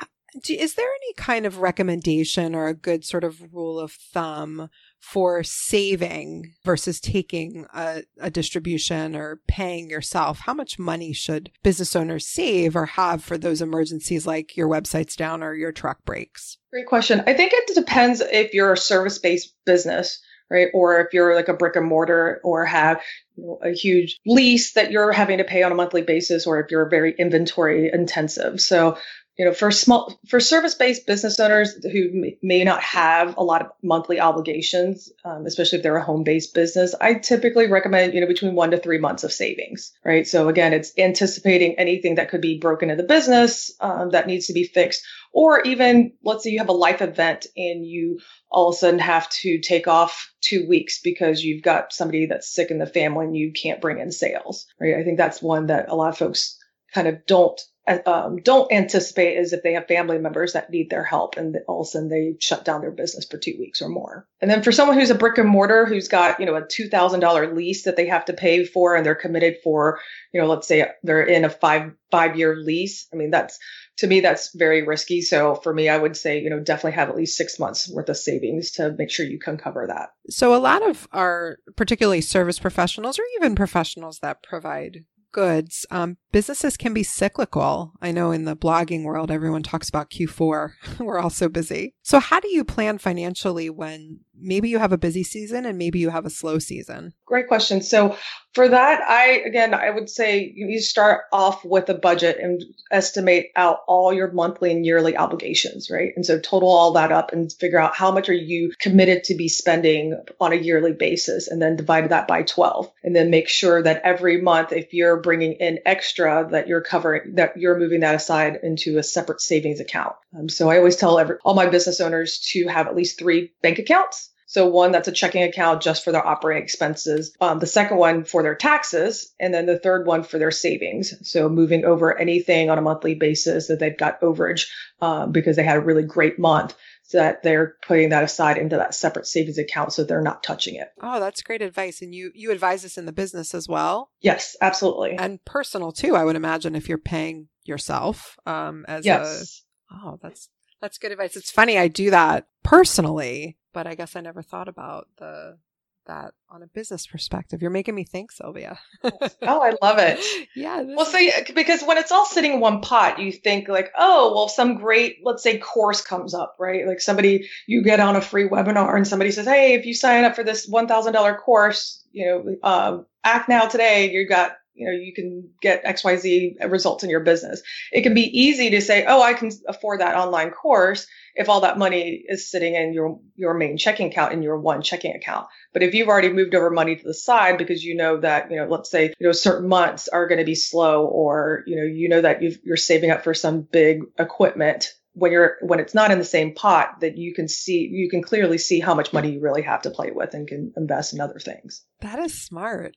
Uh, 0.00 0.04
is 0.48 0.74
there 0.74 0.88
any 0.88 1.12
kind 1.14 1.44
of 1.44 1.58
recommendation 1.58 2.54
or 2.54 2.66
a 2.66 2.74
good 2.74 3.04
sort 3.04 3.22
of 3.24 3.52
rule 3.52 3.78
of 3.78 3.92
thumb 3.92 4.70
for 4.98 5.42
saving 5.42 6.54
versus 6.64 7.00
taking 7.00 7.66
a, 7.74 8.02
a, 8.18 8.30
distribution 8.30 9.14
or 9.14 9.40
paying 9.46 9.90
yourself? 9.90 10.40
How 10.40 10.54
much 10.54 10.78
money 10.78 11.12
should 11.12 11.50
business 11.62 11.94
owners 11.94 12.26
save 12.26 12.74
or 12.74 12.86
have 12.86 13.22
for 13.22 13.36
those 13.36 13.60
emergencies 13.60 14.26
like 14.26 14.56
your 14.56 14.68
website's 14.68 15.16
down 15.16 15.42
or 15.42 15.54
your 15.54 15.72
truck 15.72 16.04
breaks? 16.04 16.56
Great 16.72 16.86
question. 16.86 17.22
I 17.26 17.34
think 17.34 17.52
it 17.54 17.74
depends 17.74 18.20
if 18.20 18.54
you're 18.54 18.72
a 18.72 18.78
service 18.78 19.18
based 19.18 19.54
business 19.66 20.18
right? 20.52 20.68
Or 20.74 21.00
if 21.00 21.08
you're 21.12 21.34
like 21.34 21.48
a 21.48 21.54
brick 21.54 21.76
and 21.76 21.86
mortar 21.86 22.40
or 22.44 22.64
have 22.64 23.00
you 23.36 23.44
know, 23.44 23.58
a 23.62 23.72
huge 23.72 24.20
lease 24.26 24.74
that 24.74 24.90
you're 24.92 25.12
having 25.12 25.38
to 25.38 25.44
pay 25.44 25.62
on 25.62 25.72
a 25.72 25.74
monthly 25.74 26.02
basis, 26.02 26.46
or 26.46 26.60
if 26.60 26.70
you're 26.70 26.88
very 26.88 27.14
inventory 27.18 27.90
intensive. 27.92 28.60
So, 28.60 28.98
you 29.38 29.46
know, 29.46 29.54
for 29.54 29.70
small, 29.70 30.18
for 30.28 30.40
service-based 30.40 31.06
business 31.06 31.40
owners 31.40 31.74
who 31.84 32.32
may 32.42 32.64
not 32.64 32.82
have 32.82 33.36
a 33.38 33.42
lot 33.42 33.62
of 33.62 33.68
monthly 33.82 34.20
obligations, 34.20 35.10
um, 35.24 35.46
especially 35.46 35.78
if 35.78 35.82
they're 35.82 35.96
a 35.96 36.04
home-based 36.04 36.54
business, 36.54 36.94
I 37.00 37.14
typically 37.14 37.66
recommend, 37.66 38.12
you 38.12 38.20
know, 38.20 38.26
between 38.26 38.54
one 38.54 38.72
to 38.72 38.76
three 38.76 38.98
months 38.98 39.24
of 39.24 39.32
savings, 39.32 39.92
right? 40.04 40.26
So 40.26 40.48
again, 40.48 40.74
it's 40.74 40.92
anticipating 40.98 41.78
anything 41.78 42.16
that 42.16 42.28
could 42.28 42.42
be 42.42 42.58
broken 42.58 42.90
in 42.90 42.98
the 42.98 43.04
business 43.04 43.72
um, 43.80 44.10
that 44.10 44.26
needs 44.26 44.48
to 44.48 44.52
be 44.52 44.64
fixed, 44.64 45.02
or 45.32 45.62
even 45.62 46.12
let's 46.22 46.44
say 46.44 46.50
you 46.50 46.58
have 46.58 46.68
a 46.68 46.72
life 46.72 47.00
event 47.00 47.46
and 47.56 47.86
you 47.86 48.18
all 48.50 48.68
of 48.68 48.74
a 48.74 48.78
sudden 48.78 48.98
have 48.98 49.30
to 49.30 49.58
take 49.60 49.88
off 49.88 50.30
two 50.42 50.68
weeks 50.68 51.00
because 51.00 51.42
you've 51.42 51.62
got 51.62 51.92
somebody 51.92 52.26
that's 52.26 52.52
sick 52.52 52.70
in 52.70 52.78
the 52.78 52.86
family 52.86 53.24
and 53.24 53.36
you 53.36 53.50
can't 53.52 53.80
bring 53.80 53.98
in 53.98 54.12
sales, 54.12 54.66
right? 54.78 54.96
I 54.96 55.04
think 55.04 55.16
that's 55.16 55.40
one 55.40 55.68
that 55.68 55.88
a 55.88 55.96
lot 55.96 56.10
of 56.10 56.18
folks 56.18 56.58
kind 56.92 57.08
of 57.08 57.24
don't 57.26 57.58
um, 57.88 58.36
don't 58.36 58.72
anticipate 58.72 59.36
is 59.36 59.52
if 59.52 59.62
they 59.62 59.72
have 59.72 59.88
family 59.88 60.18
members 60.18 60.52
that 60.52 60.70
need 60.70 60.88
their 60.88 61.02
help 61.02 61.36
and 61.36 61.56
all 61.66 61.80
of 61.80 61.86
a 61.86 61.90
sudden 61.90 62.08
they 62.08 62.34
shut 62.38 62.64
down 62.64 62.80
their 62.80 62.92
business 62.92 63.26
for 63.28 63.38
two 63.38 63.56
weeks 63.58 63.82
or 63.82 63.88
more. 63.88 64.26
And 64.40 64.50
then 64.50 64.62
for 64.62 64.70
someone 64.70 64.98
who's 64.98 65.10
a 65.10 65.16
brick 65.16 65.38
and 65.38 65.48
mortar 65.48 65.84
who's 65.84 66.08
got, 66.08 66.38
you 66.38 66.46
know, 66.46 66.54
a 66.54 66.62
$2,000 66.62 67.56
lease 67.56 67.84
that 67.84 67.96
they 67.96 68.06
have 68.06 68.24
to 68.26 68.32
pay 68.32 68.64
for 68.64 68.94
and 68.94 69.04
they're 69.04 69.14
committed 69.16 69.56
for, 69.64 69.98
you 70.32 70.40
know, 70.40 70.46
let's 70.46 70.68
say 70.68 70.86
they're 71.02 71.24
in 71.24 71.44
a 71.44 71.50
five, 71.50 71.92
five 72.12 72.36
year 72.36 72.56
lease. 72.56 73.08
I 73.12 73.16
mean, 73.16 73.30
that's 73.30 73.58
to 73.98 74.06
me, 74.06 74.20
that's 74.20 74.54
very 74.54 74.82
risky. 74.82 75.20
So 75.20 75.56
for 75.56 75.74
me, 75.74 75.88
I 75.88 75.98
would 75.98 76.16
say, 76.16 76.40
you 76.40 76.50
know, 76.50 76.60
definitely 76.60 76.92
have 76.92 77.08
at 77.08 77.16
least 77.16 77.36
six 77.36 77.58
months 77.58 77.88
worth 77.88 78.08
of 78.08 78.16
savings 78.16 78.72
to 78.72 78.94
make 78.96 79.10
sure 79.10 79.26
you 79.26 79.38
can 79.38 79.58
cover 79.58 79.86
that. 79.86 80.10
So 80.30 80.54
a 80.54 80.56
lot 80.56 80.88
of 80.88 81.06
our 81.12 81.58
particularly 81.76 82.20
service 82.20 82.58
professionals 82.58 83.18
or 83.18 83.24
even 83.36 83.54
professionals 83.54 84.20
that 84.20 84.42
provide 84.42 85.04
goods, 85.32 85.86
um, 85.90 86.16
businesses 86.30 86.76
can 86.76 86.94
be 86.94 87.02
cyclical. 87.02 87.92
I 88.00 88.12
know 88.12 88.30
in 88.30 88.44
the 88.44 88.56
blogging 88.56 89.04
world, 89.04 89.30
everyone 89.30 89.62
talks 89.62 89.88
about 89.88 90.10
Q4. 90.10 90.72
We're 91.00 91.18
all 91.18 91.30
so 91.30 91.48
busy. 91.48 91.94
So, 92.02 92.20
how 92.20 92.40
do 92.40 92.48
you 92.48 92.64
plan 92.64 92.98
financially 92.98 93.70
when 93.70 94.20
maybe 94.38 94.68
you 94.68 94.78
have 94.78 94.92
a 94.92 94.98
busy 94.98 95.22
season 95.22 95.66
and 95.66 95.78
maybe 95.78 95.98
you 95.98 96.10
have 96.10 96.26
a 96.26 96.30
slow 96.30 96.58
season? 96.58 97.14
Great 97.26 97.48
question. 97.48 97.82
So, 97.82 98.16
for 98.54 98.68
that, 98.68 99.00
I 99.08 99.42
again, 99.46 99.72
I 99.72 99.88
would 99.88 100.10
say 100.10 100.52
you 100.54 100.78
start 100.78 101.22
off 101.32 101.64
with 101.64 101.88
a 101.88 101.94
budget 101.94 102.38
and 102.38 102.62
estimate 102.90 103.50
out 103.56 103.78
all 103.88 104.12
your 104.12 104.30
monthly 104.30 104.70
and 104.70 104.84
yearly 104.84 105.16
obligations, 105.16 105.88
right? 105.90 106.12
And 106.16 106.26
so 106.26 106.38
total 106.38 106.70
all 106.70 106.92
that 106.92 107.12
up 107.12 107.32
and 107.32 107.50
figure 107.50 107.78
out 107.78 107.94
how 107.94 108.12
much 108.12 108.28
are 108.28 108.34
you 108.34 108.72
committed 108.78 109.24
to 109.24 109.34
be 109.34 109.48
spending 109.48 110.20
on 110.38 110.52
a 110.52 110.56
yearly 110.56 110.92
basis 110.92 111.48
and 111.48 111.62
then 111.62 111.76
divide 111.76 112.10
that 112.10 112.28
by 112.28 112.42
12 112.42 112.90
and 113.02 113.16
then 113.16 113.30
make 113.30 113.48
sure 113.48 113.82
that 113.82 114.02
every 114.04 114.40
month 114.42 114.72
if 114.72 114.92
you're 114.92 115.16
bringing 115.20 115.52
in 115.52 115.78
extra 115.86 116.46
that 116.50 116.68
you're 116.68 116.82
covering 116.82 117.36
that 117.36 117.56
you're 117.56 117.78
moving 117.78 118.00
that 118.00 118.14
aside 118.14 118.58
into 118.62 118.98
a 118.98 119.02
separate 119.02 119.40
savings 119.40 119.80
account. 119.80 120.14
Um, 120.36 120.48
so 120.48 120.70
I 120.70 120.78
always 120.78 120.96
tell 120.96 121.18
every, 121.18 121.36
all 121.44 121.54
my 121.54 121.66
business 121.66 122.00
owners 122.00 122.38
to 122.52 122.66
have 122.68 122.86
at 122.86 122.96
least 122.96 123.18
three 123.18 123.52
bank 123.62 123.78
accounts 123.78 124.32
so 124.52 124.66
one 124.66 124.92
that's 124.92 125.08
a 125.08 125.12
checking 125.12 125.42
account 125.44 125.80
just 125.80 126.04
for 126.04 126.12
their 126.12 126.26
operating 126.26 126.62
expenses. 126.62 127.34
Um, 127.40 127.58
the 127.58 127.66
second 127.66 127.96
one 127.96 128.22
for 128.22 128.42
their 128.42 128.54
taxes, 128.54 129.32
and 129.40 129.54
then 129.54 129.64
the 129.64 129.78
third 129.78 130.06
one 130.06 130.22
for 130.22 130.38
their 130.38 130.50
savings. 130.50 131.14
So 131.22 131.48
moving 131.48 131.86
over 131.86 132.18
anything 132.18 132.68
on 132.68 132.76
a 132.76 132.82
monthly 132.82 133.14
basis 133.14 133.68
that 133.68 133.78
they've 133.78 133.96
got 133.96 134.20
overage 134.20 134.66
um, 135.00 135.32
because 135.32 135.56
they 135.56 135.62
had 135.62 135.78
a 135.78 135.80
really 135.80 136.02
great 136.02 136.38
month. 136.38 136.74
So 137.04 137.16
that 137.16 137.42
they're 137.42 137.76
putting 137.86 138.10
that 138.10 138.24
aside 138.24 138.58
into 138.58 138.76
that 138.76 138.94
separate 138.94 139.26
savings 139.26 139.56
account 139.56 139.94
so 139.94 140.04
they're 140.04 140.20
not 140.20 140.42
touching 140.42 140.74
it. 140.74 140.88
Oh, 141.00 141.18
that's 141.18 141.42
great 141.42 141.62
advice. 141.62 142.02
And 142.02 142.14
you 142.14 142.30
you 142.34 142.50
advise 142.50 142.82
this 142.82 142.98
in 142.98 143.06
the 143.06 143.12
business 143.12 143.54
as 143.54 143.68
well? 143.68 144.10
Yes, 144.20 144.54
absolutely. 144.60 145.12
And 145.12 145.42
personal 145.46 145.92
too, 145.92 146.14
I 146.14 146.24
would 146.24 146.36
imagine 146.36 146.74
if 146.74 146.90
you're 146.90 146.98
paying 146.98 147.48
yourself 147.64 148.36
um 148.44 148.84
as 148.86 149.06
yes. 149.06 149.42
a 149.42 149.71
Oh, 149.92 150.18
that's 150.22 150.48
that's 150.80 150.98
good 150.98 151.12
advice. 151.12 151.36
It's 151.36 151.50
funny 151.50 151.78
I 151.78 151.88
do 151.88 152.10
that 152.10 152.46
personally 152.62 153.56
but 153.72 153.86
I 153.86 153.94
guess 153.94 154.16
I 154.16 154.20
never 154.20 154.42
thought 154.42 154.68
about 154.68 155.08
the 155.18 155.58
that 156.06 156.34
on 156.50 156.64
a 156.64 156.66
business 156.66 157.06
perspective. 157.06 157.62
You're 157.62 157.70
making 157.70 157.94
me 157.94 158.02
think, 158.02 158.32
Sylvia. 158.32 158.76
oh, 159.04 159.10
I 159.42 159.74
love 159.80 159.98
it. 159.98 160.18
Yeah. 160.56 160.82
Well, 160.82 161.06
so 161.06 161.18
because 161.54 161.82
when 161.82 161.96
it's 161.96 162.12
all 162.12 162.26
sitting 162.26 162.54
in 162.54 162.60
one 162.60 162.80
pot, 162.80 163.20
you 163.20 163.30
think 163.32 163.68
like, 163.68 163.90
oh, 163.96 164.34
well, 164.34 164.48
some 164.48 164.74
great, 164.74 165.18
let's 165.22 165.42
say, 165.42 165.58
course 165.58 166.02
comes 166.02 166.34
up, 166.34 166.56
right? 166.58 166.86
Like 166.86 167.00
somebody 167.00 167.48
you 167.66 167.82
get 167.82 168.00
on 168.00 168.16
a 168.16 168.20
free 168.20 168.48
webinar, 168.48 168.96
and 168.96 169.06
somebody 169.06 169.30
says, 169.30 169.46
hey, 169.46 169.74
if 169.74 169.86
you 169.86 169.94
sign 169.94 170.24
up 170.24 170.34
for 170.34 170.44
this 170.44 170.66
one 170.66 170.88
thousand 170.88 171.12
dollar 171.12 171.36
course, 171.36 172.04
you 172.10 172.26
know, 172.26 172.56
uh, 172.62 172.98
act 173.24 173.48
now 173.48 173.66
today, 173.66 174.10
you 174.10 174.28
got 174.28 174.56
you 174.74 174.86
know 174.86 174.92
you 174.92 175.12
can 175.14 175.50
get 175.60 175.84
xyz 175.84 176.70
results 176.70 177.04
in 177.04 177.10
your 177.10 177.20
business. 177.20 177.62
It 177.92 178.02
can 178.02 178.14
be 178.14 178.40
easy 178.40 178.70
to 178.70 178.80
say 178.80 179.04
oh 179.06 179.22
i 179.22 179.34
can 179.34 179.50
afford 179.68 180.00
that 180.00 180.16
online 180.16 180.50
course 180.50 181.06
if 181.34 181.48
all 181.48 181.62
that 181.62 181.78
money 181.78 182.22
is 182.26 182.50
sitting 182.50 182.74
in 182.74 182.92
your 182.92 183.20
your 183.36 183.54
main 183.54 183.76
checking 183.76 184.08
account 184.08 184.32
in 184.32 184.42
your 184.42 184.58
one 184.58 184.82
checking 184.82 185.14
account. 185.14 185.46
But 185.72 185.82
if 185.82 185.94
you've 185.94 186.08
already 186.08 186.32
moved 186.32 186.54
over 186.54 186.70
money 186.70 186.96
to 186.96 187.04
the 187.04 187.14
side 187.14 187.58
because 187.58 187.82
you 187.82 187.96
know 187.96 188.18
that 188.20 188.50
you 188.50 188.56
know 188.56 188.66
let's 188.66 188.90
say 188.90 189.14
you 189.18 189.26
know 189.26 189.32
certain 189.32 189.68
months 189.68 190.08
are 190.08 190.26
going 190.26 190.38
to 190.38 190.44
be 190.44 190.54
slow 190.54 191.06
or 191.06 191.62
you 191.66 191.76
know 191.76 191.84
you 191.84 192.08
know 192.08 192.20
that 192.20 192.42
you 192.42 192.56
are 192.72 192.76
saving 192.76 193.10
up 193.10 193.24
for 193.24 193.34
some 193.34 193.62
big 193.62 194.02
equipment 194.18 194.92
when 195.14 195.32
you're 195.32 195.56
when 195.60 195.80
it's 195.80 195.94
not 195.94 196.10
in 196.10 196.18
the 196.18 196.24
same 196.24 196.54
pot 196.54 197.00
that 197.00 197.16
you 197.16 197.34
can 197.34 197.48
see 197.48 197.88
you 197.90 198.08
can 198.08 198.22
clearly 198.22 198.58
see 198.58 198.80
how 198.80 198.94
much 198.94 199.12
money 199.12 199.32
you 199.32 199.40
really 199.40 199.62
have 199.62 199.82
to 199.82 199.90
play 199.90 200.10
with 200.10 200.34
and 200.34 200.48
can 200.48 200.72
invest 200.76 201.14
in 201.14 201.20
other 201.20 201.38
things. 201.38 201.84
That 202.00 202.18
is 202.18 202.40
smart 202.40 202.96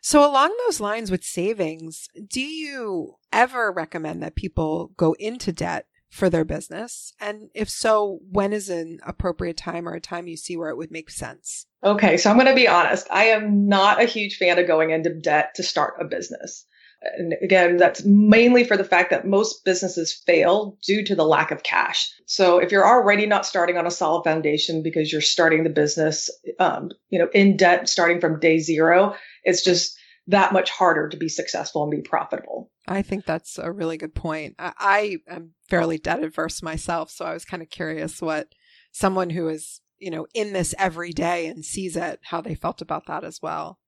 so, 0.00 0.28
along 0.28 0.54
those 0.66 0.80
lines 0.80 1.10
with 1.10 1.24
savings, 1.24 2.08
do 2.28 2.40
you 2.40 3.16
ever 3.32 3.72
recommend 3.72 4.22
that 4.22 4.34
people 4.34 4.92
go 4.96 5.14
into 5.18 5.52
debt 5.52 5.86
for 6.10 6.28
their 6.28 6.44
business? 6.44 7.12
And 7.20 7.50
if 7.54 7.68
so, 7.68 8.18
when 8.30 8.52
is 8.52 8.68
an 8.68 8.98
appropriate 9.06 9.56
time 9.56 9.88
or 9.88 9.94
a 9.94 10.00
time 10.00 10.26
you 10.26 10.36
see 10.36 10.56
where 10.56 10.70
it 10.70 10.76
would 10.76 10.90
make 10.90 11.10
sense? 11.10 11.66
Okay, 11.82 12.16
so 12.16 12.30
I'm 12.30 12.36
going 12.36 12.46
to 12.46 12.54
be 12.54 12.68
honest. 12.68 13.06
I 13.10 13.26
am 13.26 13.68
not 13.68 14.02
a 14.02 14.06
huge 14.06 14.36
fan 14.36 14.58
of 14.58 14.66
going 14.66 14.90
into 14.90 15.14
debt 15.14 15.54
to 15.56 15.62
start 15.62 15.94
a 16.00 16.04
business. 16.04 16.66
And 17.02 17.34
again, 17.42 17.78
that's 17.78 18.04
mainly 18.04 18.64
for 18.64 18.76
the 18.76 18.84
fact 18.84 19.10
that 19.10 19.26
most 19.26 19.64
businesses 19.64 20.12
fail 20.26 20.76
due 20.86 21.02
to 21.04 21.14
the 21.14 21.24
lack 21.24 21.50
of 21.50 21.62
cash. 21.62 22.12
So 22.26 22.58
if 22.58 22.72
you're 22.72 22.86
already 22.86 23.24
not 23.24 23.46
starting 23.46 23.78
on 23.78 23.86
a 23.86 23.90
solid 23.90 24.22
foundation 24.22 24.82
because 24.82 25.10
you're 25.10 25.22
starting 25.22 25.64
the 25.64 25.70
business, 25.70 26.28
um, 26.58 26.90
you 27.08 27.18
know, 27.18 27.28
in 27.32 27.56
debt, 27.56 27.88
starting 27.88 28.20
from 28.20 28.38
day 28.38 28.58
zero, 28.58 29.14
it's 29.44 29.64
just 29.64 29.96
that 30.26 30.52
much 30.52 30.70
harder 30.70 31.08
to 31.08 31.16
be 31.16 31.28
successful 31.28 31.82
and 31.82 31.90
be 31.90 32.02
profitable. 32.02 32.70
I 32.86 33.02
think 33.02 33.24
that's 33.24 33.58
a 33.58 33.72
really 33.72 33.96
good 33.96 34.14
point. 34.14 34.54
I, 34.58 34.72
I 34.78 35.16
am 35.28 35.54
fairly 35.68 35.98
debt 35.98 36.22
adverse 36.22 36.62
myself, 36.62 37.10
so 37.10 37.24
I 37.24 37.32
was 37.32 37.44
kind 37.44 37.62
of 37.62 37.70
curious 37.70 38.20
what 38.20 38.48
someone 38.92 39.30
who 39.30 39.48
is, 39.48 39.80
you 39.98 40.10
know, 40.10 40.26
in 40.34 40.52
this 40.52 40.74
every 40.78 41.12
day 41.12 41.46
and 41.46 41.64
sees 41.64 41.96
it, 41.96 42.20
how 42.22 42.40
they 42.40 42.54
felt 42.54 42.80
about 42.80 43.06
that 43.06 43.24
as 43.24 43.40
well. 43.42 43.78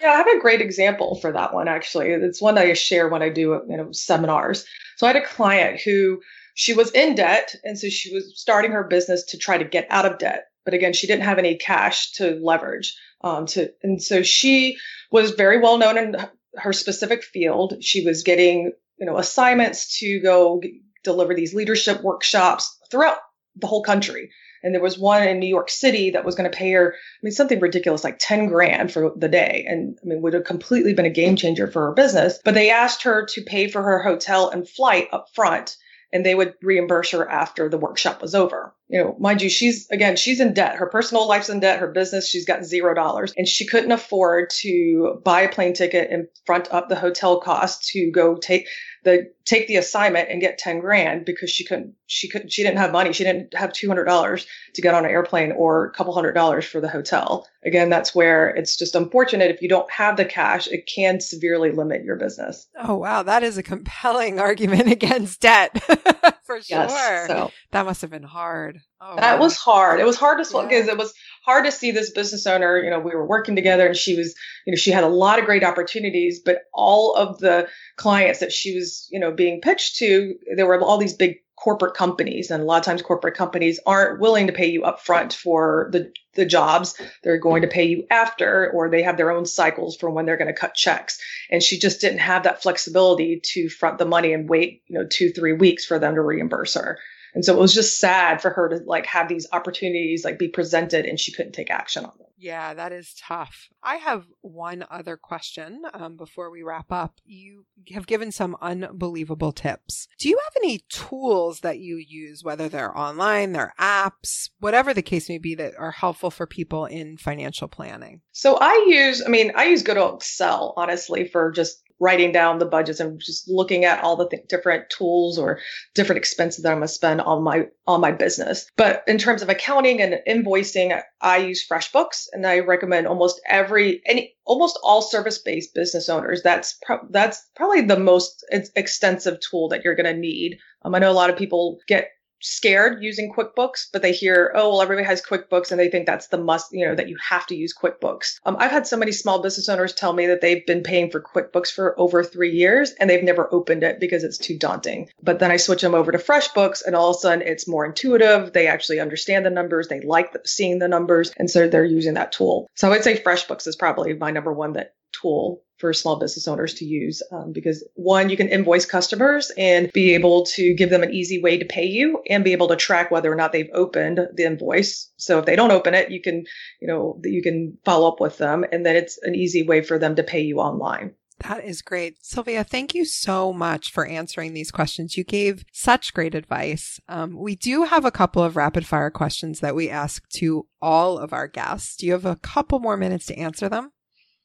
Yeah, 0.00 0.10
I 0.10 0.16
have 0.16 0.26
a 0.28 0.40
great 0.40 0.60
example 0.60 1.16
for 1.20 1.32
that 1.32 1.52
one 1.52 1.68
actually. 1.68 2.08
It's 2.08 2.40
one 2.40 2.56
I 2.56 2.72
share 2.72 3.08
when 3.08 3.22
I 3.22 3.28
do 3.28 3.62
you 3.68 3.76
know 3.76 3.92
seminars. 3.92 4.64
So 4.96 5.06
I 5.06 5.12
had 5.12 5.22
a 5.22 5.26
client 5.26 5.80
who 5.80 6.20
she 6.54 6.72
was 6.72 6.90
in 6.92 7.14
debt 7.14 7.54
and 7.64 7.78
so 7.78 7.88
she 7.88 8.12
was 8.14 8.32
starting 8.40 8.72
her 8.72 8.84
business 8.84 9.22
to 9.24 9.38
try 9.38 9.58
to 9.58 9.64
get 9.64 9.86
out 9.90 10.06
of 10.06 10.18
debt. 10.18 10.46
But 10.66 10.74
again, 10.74 10.92
she 10.92 11.06
didn't 11.06 11.24
have 11.24 11.38
any 11.38 11.56
cash 11.56 12.12
to 12.12 12.38
leverage. 12.42 12.94
Um, 13.22 13.46
to 13.46 13.72
and 13.82 14.02
so 14.02 14.22
she 14.22 14.76
was 15.10 15.30
very 15.30 15.58
well 15.58 15.78
known 15.78 15.96
in 15.96 16.16
her 16.56 16.74
specific 16.74 17.24
field. 17.24 17.82
She 17.82 18.04
was 18.04 18.22
getting 18.22 18.72
you 18.98 19.06
know 19.06 19.16
assignments 19.16 19.98
to 20.00 20.20
go 20.20 20.60
deliver 21.02 21.34
these 21.34 21.54
leadership 21.54 22.02
workshops 22.02 22.78
throughout 22.90 23.18
the 23.54 23.66
whole 23.66 23.82
country. 23.82 24.30
And 24.62 24.74
there 24.74 24.82
was 24.82 24.98
one 24.98 25.22
in 25.22 25.38
New 25.38 25.46
York 25.46 25.70
City 25.70 26.10
that 26.10 26.24
was 26.24 26.34
going 26.34 26.50
to 26.50 26.56
pay 26.56 26.72
her, 26.72 26.94
I 26.94 27.18
mean, 27.22 27.30
something 27.30 27.60
ridiculous, 27.60 28.02
like 28.02 28.16
10 28.18 28.48
grand 28.48 28.90
for 28.90 29.12
the 29.14 29.28
day. 29.28 29.64
And 29.68 29.96
I 30.02 30.06
mean, 30.06 30.22
would 30.22 30.34
have 30.34 30.44
completely 30.44 30.92
been 30.92 31.06
a 31.06 31.10
game 31.10 31.36
changer 31.36 31.68
for 31.68 31.86
her 31.86 31.92
business. 31.92 32.40
But 32.44 32.54
they 32.54 32.70
asked 32.70 33.04
her 33.04 33.26
to 33.26 33.42
pay 33.42 33.68
for 33.68 33.82
her 33.82 34.02
hotel 34.02 34.48
and 34.48 34.68
flight 34.68 35.08
up 35.12 35.28
front 35.34 35.76
and 36.12 36.24
they 36.24 36.34
would 36.34 36.54
reimburse 36.62 37.10
her 37.10 37.28
after 37.28 37.68
the 37.68 37.78
workshop 37.78 38.22
was 38.22 38.34
over. 38.34 38.74
You 38.88 39.02
know, 39.02 39.16
mind 39.18 39.42
you, 39.42 39.50
she's 39.50 39.88
again, 39.90 40.16
she's 40.16 40.38
in 40.38 40.54
debt. 40.54 40.76
Her 40.76 40.86
personal 40.86 41.26
life's 41.26 41.48
in 41.48 41.58
debt. 41.60 41.80
Her 41.80 41.90
business, 41.90 42.28
she's 42.28 42.44
got 42.44 42.64
zero 42.64 42.94
dollars. 42.94 43.32
And 43.36 43.48
she 43.48 43.66
couldn't 43.66 43.90
afford 43.90 44.50
to 44.60 45.20
buy 45.24 45.42
a 45.42 45.48
plane 45.48 45.72
ticket 45.72 46.10
and 46.10 46.28
front 46.44 46.72
up 46.72 46.88
the 46.88 46.96
hotel 46.96 47.40
cost 47.40 47.88
to 47.88 48.10
go 48.12 48.36
take 48.36 48.68
the 49.06 49.30
take 49.44 49.68
the 49.68 49.76
assignment 49.76 50.28
and 50.28 50.40
get 50.40 50.58
10 50.58 50.80
grand 50.80 51.24
because 51.24 51.48
she 51.48 51.64
couldn't 51.64 51.94
she 52.06 52.28
couldn't 52.28 52.52
she 52.52 52.62
didn't 52.62 52.78
have 52.78 52.92
money. 52.92 53.12
She 53.12 53.24
didn't 53.24 53.54
have 53.54 53.72
$200 53.72 54.46
to 54.74 54.82
get 54.82 54.94
on 54.94 55.04
an 55.04 55.10
airplane 55.10 55.52
or 55.52 55.86
a 55.86 55.92
couple 55.92 56.12
hundred 56.12 56.32
dollars 56.32 56.64
for 56.64 56.80
the 56.80 56.88
hotel. 56.88 57.46
Again 57.64 57.88
that's 57.88 58.14
where 58.14 58.48
it's 58.48 58.76
just 58.76 58.94
unfortunate. 58.94 59.50
If 59.50 59.62
you 59.62 59.68
don't 59.68 59.90
have 59.90 60.16
the 60.16 60.24
cash 60.24 60.68
it 60.68 60.90
can 60.92 61.20
severely 61.20 61.70
limit 61.70 62.04
your 62.04 62.16
business. 62.16 62.68
Oh 62.78 62.96
wow. 62.96 63.22
That 63.22 63.42
is 63.42 63.56
a 63.56 63.62
compelling 63.62 64.38
argument 64.46 64.90
against 64.90 65.40
debt 65.40 65.80
for 66.46 66.60
sure 66.60 66.78
yes, 66.78 67.26
so. 67.26 67.50
that 67.72 67.84
must 67.84 68.00
have 68.00 68.10
been 68.10 68.22
hard 68.22 68.80
oh, 69.00 69.16
that 69.16 69.38
wow. 69.38 69.44
was 69.44 69.56
hard 69.56 70.00
it 70.00 70.06
was 70.06 70.16
hard 70.16 70.38
to 70.38 70.44
swallow 70.44 70.66
because 70.68 70.86
yeah. 70.86 70.92
it 70.92 70.98
was 70.98 71.12
hard 71.44 71.64
to 71.64 71.72
see 71.72 71.90
this 71.90 72.10
business 72.10 72.46
owner 72.46 72.78
you 72.78 72.90
know 72.90 73.00
we 73.00 73.14
were 73.14 73.26
working 73.26 73.56
together 73.56 73.86
and 73.86 73.96
she 73.96 74.16
was 74.16 74.34
you 74.66 74.72
know 74.72 74.76
she 74.76 74.90
had 74.90 75.04
a 75.04 75.08
lot 75.08 75.38
of 75.38 75.44
great 75.44 75.64
opportunities 75.64 76.40
but 76.44 76.62
all 76.72 77.14
of 77.16 77.38
the 77.38 77.68
clients 77.96 78.40
that 78.40 78.52
she 78.52 78.74
was 78.74 79.08
you 79.10 79.20
know 79.20 79.32
being 79.32 79.60
pitched 79.60 79.96
to, 79.96 80.34
there 80.56 80.66
were 80.66 80.80
all 80.80 80.98
these 80.98 81.14
big 81.14 81.36
corporate 81.56 81.94
companies 81.94 82.50
and 82.50 82.62
a 82.62 82.66
lot 82.66 82.78
of 82.78 82.84
times 82.84 83.02
corporate 83.02 83.34
companies 83.34 83.80
aren't 83.86 84.20
willing 84.20 84.46
to 84.46 84.52
pay 84.52 84.66
you 84.66 84.82
upfront 84.82 85.32
for 85.32 85.88
the 85.92 86.12
the 86.34 86.44
jobs 86.44 87.00
they're 87.22 87.38
going 87.38 87.62
to 87.62 87.68
pay 87.68 87.86
you 87.86 88.06
after 88.10 88.70
or 88.72 88.90
they 88.90 89.02
have 89.02 89.16
their 89.16 89.30
own 89.30 89.46
cycles 89.46 89.96
for 89.96 90.10
when 90.10 90.26
they're 90.26 90.36
going 90.36 90.52
to 90.52 90.60
cut 90.60 90.74
checks. 90.74 91.18
And 91.50 91.62
she 91.62 91.78
just 91.78 92.00
didn't 92.02 92.18
have 92.18 92.42
that 92.42 92.62
flexibility 92.62 93.40
to 93.42 93.70
front 93.70 93.96
the 93.96 94.04
money 94.04 94.34
and 94.34 94.48
wait 94.48 94.82
you 94.86 94.98
know 94.98 95.06
2 95.08 95.30
3 95.30 95.54
weeks 95.54 95.86
for 95.86 95.98
them 95.98 96.14
to 96.14 96.20
reimburse 96.20 96.74
her 96.74 96.98
and 97.36 97.44
so 97.44 97.54
it 97.54 97.60
was 97.60 97.72
just 97.74 98.00
sad 98.00 98.42
for 98.42 98.50
her 98.50 98.68
to 98.70 98.76
like 98.86 99.06
have 99.06 99.28
these 99.28 99.46
opportunities 99.52 100.24
like 100.24 100.38
be 100.38 100.48
presented 100.48 101.04
and 101.06 101.20
she 101.20 101.30
couldn't 101.30 101.52
take 101.52 101.70
action 101.70 102.04
on 102.04 102.12
them 102.18 102.26
yeah, 102.38 102.74
that 102.74 102.92
is 102.92 103.14
tough. 103.14 103.68
I 103.82 103.96
have 103.96 104.26
one 104.42 104.84
other 104.90 105.16
question 105.16 105.82
um, 105.94 106.16
before 106.16 106.50
we 106.50 106.62
wrap 106.62 106.92
up. 106.92 107.18
You 107.24 107.64
have 107.92 108.06
given 108.06 108.30
some 108.30 108.56
unbelievable 108.60 109.52
tips. 109.52 110.06
Do 110.18 110.28
you 110.28 110.38
have 110.44 110.52
any 110.62 110.80
tools 110.90 111.60
that 111.60 111.78
you 111.78 111.96
use, 111.96 112.44
whether 112.44 112.68
they're 112.68 112.96
online, 112.96 113.52
they're 113.52 113.74
apps, 113.80 114.50
whatever 114.60 114.92
the 114.92 115.02
case 115.02 115.28
may 115.28 115.38
be, 115.38 115.54
that 115.54 115.74
are 115.78 115.92
helpful 115.92 116.30
for 116.30 116.46
people 116.46 116.84
in 116.84 117.16
financial 117.16 117.68
planning? 117.68 118.20
So 118.32 118.58
I 118.60 118.84
use, 118.86 119.22
I 119.24 119.28
mean, 119.28 119.52
I 119.56 119.64
use 119.66 119.82
good 119.82 119.96
old 119.96 120.16
Excel, 120.16 120.74
honestly, 120.76 121.28
for 121.28 121.50
just 121.52 121.82
writing 121.98 122.32
down 122.32 122.58
the 122.58 122.66
budgets 122.66 123.00
and 123.00 123.20
just 123.20 123.48
looking 123.48 123.84
at 123.84 124.02
all 124.02 124.16
the 124.16 124.28
th- 124.28 124.46
different 124.48 124.90
tools 124.90 125.38
or 125.38 125.60
different 125.94 126.18
expenses 126.18 126.62
that 126.62 126.70
I'm 126.70 126.78
going 126.78 126.88
to 126.88 126.92
spend 126.92 127.20
on 127.20 127.42
my 127.42 127.68
on 127.86 128.00
my 128.00 128.12
business. 128.12 128.66
But 128.76 129.02
in 129.06 129.18
terms 129.18 129.42
of 129.42 129.48
accounting 129.48 130.00
and 130.00 130.20
invoicing, 130.28 131.00
I 131.20 131.38
use 131.38 131.66
FreshBooks, 131.66 132.26
and 132.32 132.46
I 132.46 132.60
recommend 132.60 133.06
almost 133.06 133.40
every 133.48 134.02
any 134.06 134.34
almost 134.44 134.78
all 134.82 135.02
service-based 135.02 135.74
business 135.74 136.08
owners. 136.08 136.42
That's 136.42 136.78
pro- 136.84 137.06
that's 137.10 137.44
probably 137.56 137.82
the 137.82 137.98
most 137.98 138.44
extensive 138.50 139.38
tool 139.40 139.68
that 139.68 139.84
you're 139.84 139.96
going 139.96 140.12
to 140.12 140.20
need. 140.20 140.58
Um, 140.82 140.94
I 140.94 140.98
know 140.98 141.10
a 141.10 141.12
lot 141.12 141.30
of 141.30 141.36
people 141.36 141.78
get 141.86 142.10
scared 142.46 143.02
using 143.02 143.32
QuickBooks, 143.32 143.86
but 143.92 144.02
they 144.02 144.12
hear, 144.12 144.52
oh, 144.54 144.70
well, 144.70 144.82
everybody 144.82 145.06
has 145.06 145.22
QuickBooks 145.22 145.70
and 145.70 145.80
they 145.80 145.88
think 145.88 146.06
that's 146.06 146.28
the 146.28 146.38
must, 146.38 146.72
you 146.72 146.86
know, 146.86 146.94
that 146.94 147.08
you 147.08 147.16
have 147.28 147.46
to 147.46 147.56
use 147.56 147.74
QuickBooks. 147.74 148.38
Um, 148.44 148.56
I've 148.58 148.70
had 148.70 148.86
so 148.86 148.96
many 148.96 149.12
small 149.12 149.42
business 149.42 149.68
owners 149.68 149.94
tell 149.94 150.12
me 150.12 150.26
that 150.26 150.40
they've 150.40 150.64
been 150.64 150.82
paying 150.82 151.10
for 151.10 151.20
QuickBooks 151.20 151.72
for 151.72 151.98
over 151.98 152.22
three 152.22 152.52
years 152.52 152.92
and 152.92 153.10
they've 153.10 153.22
never 153.22 153.52
opened 153.52 153.82
it 153.82 154.00
because 154.00 154.24
it's 154.24 154.38
too 154.38 154.58
daunting. 154.58 155.08
But 155.22 155.38
then 155.38 155.50
I 155.50 155.56
switch 155.56 155.82
them 155.82 155.94
over 155.94 156.12
to 156.12 156.18
FreshBooks 156.18 156.84
and 156.84 156.94
all 156.94 157.10
of 157.10 157.16
a 157.16 157.18
sudden 157.18 157.46
it's 157.46 157.68
more 157.68 157.84
intuitive. 157.84 158.52
They 158.52 158.66
actually 158.66 159.00
understand 159.00 159.44
the 159.44 159.50
numbers. 159.50 159.88
They 159.88 160.00
like 160.00 160.34
seeing 160.44 160.78
the 160.78 160.88
numbers. 160.88 161.32
And 161.36 161.50
so 161.50 161.68
they're 161.68 161.84
using 161.84 162.14
that 162.14 162.32
tool. 162.32 162.68
So 162.74 162.88
I 162.88 162.90
would 162.90 163.04
say 163.04 163.20
FreshBooks 163.20 163.66
is 163.66 163.76
probably 163.76 164.14
my 164.14 164.30
number 164.30 164.52
one 164.52 164.74
that 164.74 164.94
tool 165.12 165.62
for 165.78 165.92
small 165.92 166.18
business 166.18 166.48
owners 166.48 166.74
to 166.74 166.84
use 166.84 167.22
um, 167.32 167.52
because 167.52 167.86
one 167.94 168.30
you 168.30 168.36
can 168.36 168.48
invoice 168.48 168.86
customers 168.86 169.52
and 169.58 169.92
be 169.92 170.14
able 170.14 170.44
to 170.44 170.74
give 170.74 170.90
them 170.90 171.02
an 171.02 171.12
easy 171.12 171.40
way 171.42 171.58
to 171.58 171.64
pay 171.64 171.84
you 171.84 172.22
and 172.30 172.44
be 172.44 172.52
able 172.52 172.68
to 172.68 172.76
track 172.76 173.10
whether 173.10 173.30
or 173.30 173.36
not 173.36 173.52
they've 173.52 173.70
opened 173.74 174.20
the 174.34 174.44
invoice 174.44 175.10
so 175.16 175.38
if 175.38 175.44
they 175.44 175.56
don't 175.56 175.72
open 175.72 175.94
it 175.94 176.10
you 176.10 176.20
can 176.20 176.44
you 176.80 176.88
know 176.88 177.20
you 177.24 177.42
can 177.42 177.76
follow 177.84 178.08
up 178.08 178.20
with 178.20 178.38
them 178.38 178.64
and 178.72 178.86
then 178.86 178.96
it's 178.96 179.18
an 179.22 179.34
easy 179.34 179.62
way 179.62 179.82
for 179.82 179.98
them 179.98 180.16
to 180.16 180.22
pay 180.22 180.40
you 180.40 180.58
online 180.58 181.14
that 181.40 181.64
is 181.64 181.82
great. 181.82 182.24
Sylvia, 182.24 182.64
thank 182.64 182.94
you 182.94 183.04
so 183.04 183.52
much 183.52 183.92
for 183.92 184.06
answering 184.06 184.54
these 184.54 184.70
questions. 184.70 185.18
You 185.18 185.24
gave 185.24 185.66
such 185.70 186.14
great 186.14 186.34
advice. 186.34 186.98
Um, 187.08 187.36
we 187.36 187.54
do 187.54 187.84
have 187.84 188.06
a 188.06 188.10
couple 188.10 188.42
of 188.42 188.56
rapid 188.56 188.86
fire 188.86 189.10
questions 189.10 189.60
that 189.60 189.74
we 189.74 189.90
ask 189.90 190.26
to 190.36 190.66
all 190.80 191.18
of 191.18 191.34
our 191.34 191.46
guests. 191.46 191.96
Do 191.96 192.06
you 192.06 192.12
have 192.12 192.24
a 192.24 192.36
couple 192.36 192.78
more 192.78 192.96
minutes 192.96 193.26
to 193.26 193.38
answer 193.38 193.68
them? 193.68 193.92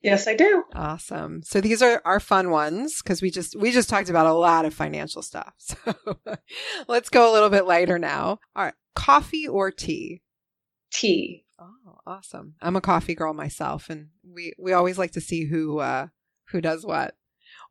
Yes, 0.01 0.27
I 0.27 0.35
do. 0.35 0.63
Awesome. 0.73 1.43
So 1.43 1.61
these 1.61 1.81
are 1.81 2.01
our 2.05 2.19
fun 2.19 2.49
ones 2.49 3.01
because 3.03 3.21
we 3.21 3.29
just 3.29 3.55
we 3.55 3.71
just 3.71 3.89
talked 3.89 4.09
about 4.09 4.25
a 4.25 4.33
lot 4.33 4.65
of 4.65 4.73
financial 4.73 5.21
stuff. 5.21 5.53
So 5.59 6.27
let's 6.87 7.09
go 7.09 7.31
a 7.31 7.33
little 7.33 7.49
bit 7.49 7.65
lighter 7.65 7.99
now. 7.99 8.39
All 8.55 8.65
right, 8.65 8.73
coffee 8.95 9.47
or 9.47 9.71
tea? 9.71 10.21
Tea. 10.91 11.45
Oh, 11.59 11.97
awesome. 12.07 12.55
I'm 12.61 12.75
a 12.75 12.81
coffee 12.81 13.13
girl 13.13 13.33
myself, 13.33 13.89
and 13.89 14.07
we 14.27 14.53
we 14.57 14.73
always 14.73 14.97
like 14.97 15.11
to 15.11 15.21
see 15.21 15.45
who 15.45 15.79
uh 15.79 16.07
who 16.49 16.61
does 16.61 16.85
what. 16.85 17.15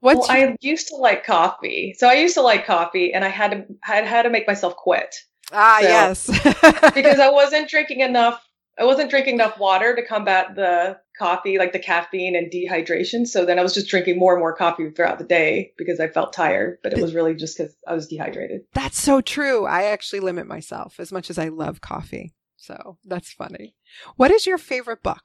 What's 0.00 0.28
well, 0.28 0.38
your- 0.38 0.50
I 0.50 0.56
used 0.60 0.88
to 0.88 0.96
like 0.96 1.24
coffee, 1.26 1.94
so 1.98 2.08
I 2.08 2.14
used 2.14 2.34
to 2.34 2.42
like 2.42 2.66
coffee, 2.66 3.12
and 3.12 3.24
I 3.24 3.28
had 3.28 3.50
to 3.50 3.64
had 3.82 4.06
had 4.06 4.22
to 4.22 4.30
make 4.30 4.46
myself 4.46 4.76
quit. 4.76 5.14
Ah, 5.52 5.78
so, 5.80 5.88
yes, 5.88 6.26
because 6.94 7.18
I 7.18 7.30
wasn't 7.30 7.68
drinking 7.68 8.00
enough 8.00 8.40
I 8.78 8.84
wasn't 8.84 9.10
drinking 9.10 9.34
enough 9.34 9.58
water 9.58 9.94
to 9.94 10.06
combat 10.06 10.54
the 10.54 10.98
coffee, 11.18 11.58
like 11.58 11.72
the 11.72 11.78
caffeine 11.78 12.34
and 12.34 12.50
dehydration. 12.50 13.26
So 13.26 13.44
then 13.44 13.58
I 13.58 13.62
was 13.62 13.74
just 13.74 13.88
drinking 13.88 14.18
more 14.18 14.32
and 14.32 14.40
more 14.40 14.56
coffee 14.56 14.90
throughout 14.90 15.18
the 15.18 15.24
day 15.24 15.72
because 15.76 16.00
I 16.00 16.08
felt 16.08 16.32
tired, 16.32 16.78
but 16.82 16.92
it 16.92 17.02
was 17.02 17.14
really 17.14 17.34
just 17.34 17.58
because 17.58 17.76
I 17.86 17.94
was 17.94 18.08
dehydrated. 18.08 18.62
That's 18.72 18.98
so 18.98 19.20
true. 19.20 19.66
I 19.66 19.84
actually 19.84 20.20
limit 20.20 20.46
myself 20.46 20.98
as 20.98 21.12
much 21.12 21.28
as 21.28 21.38
I 21.38 21.48
love 21.48 21.80
coffee. 21.80 22.34
So 22.56 22.98
that's 23.04 23.32
funny. 23.32 23.74
What 24.16 24.30
is 24.30 24.46
your 24.46 24.58
favorite 24.58 25.02
book? 25.02 25.24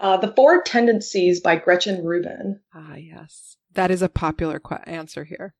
Uh, 0.00 0.16
the 0.18 0.32
Four 0.34 0.62
Tendencies 0.62 1.40
by 1.40 1.56
Gretchen 1.56 2.04
Rubin. 2.04 2.60
Ah, 2.74 2.96
yes. 2.96 3.56
That 3.72 3.90
is 3.90 4.02
a 4.02 4.08
popular 4.08 4.60
qu- 4.60 4.76
answer 4.84 5.24
here. 5.24 5.54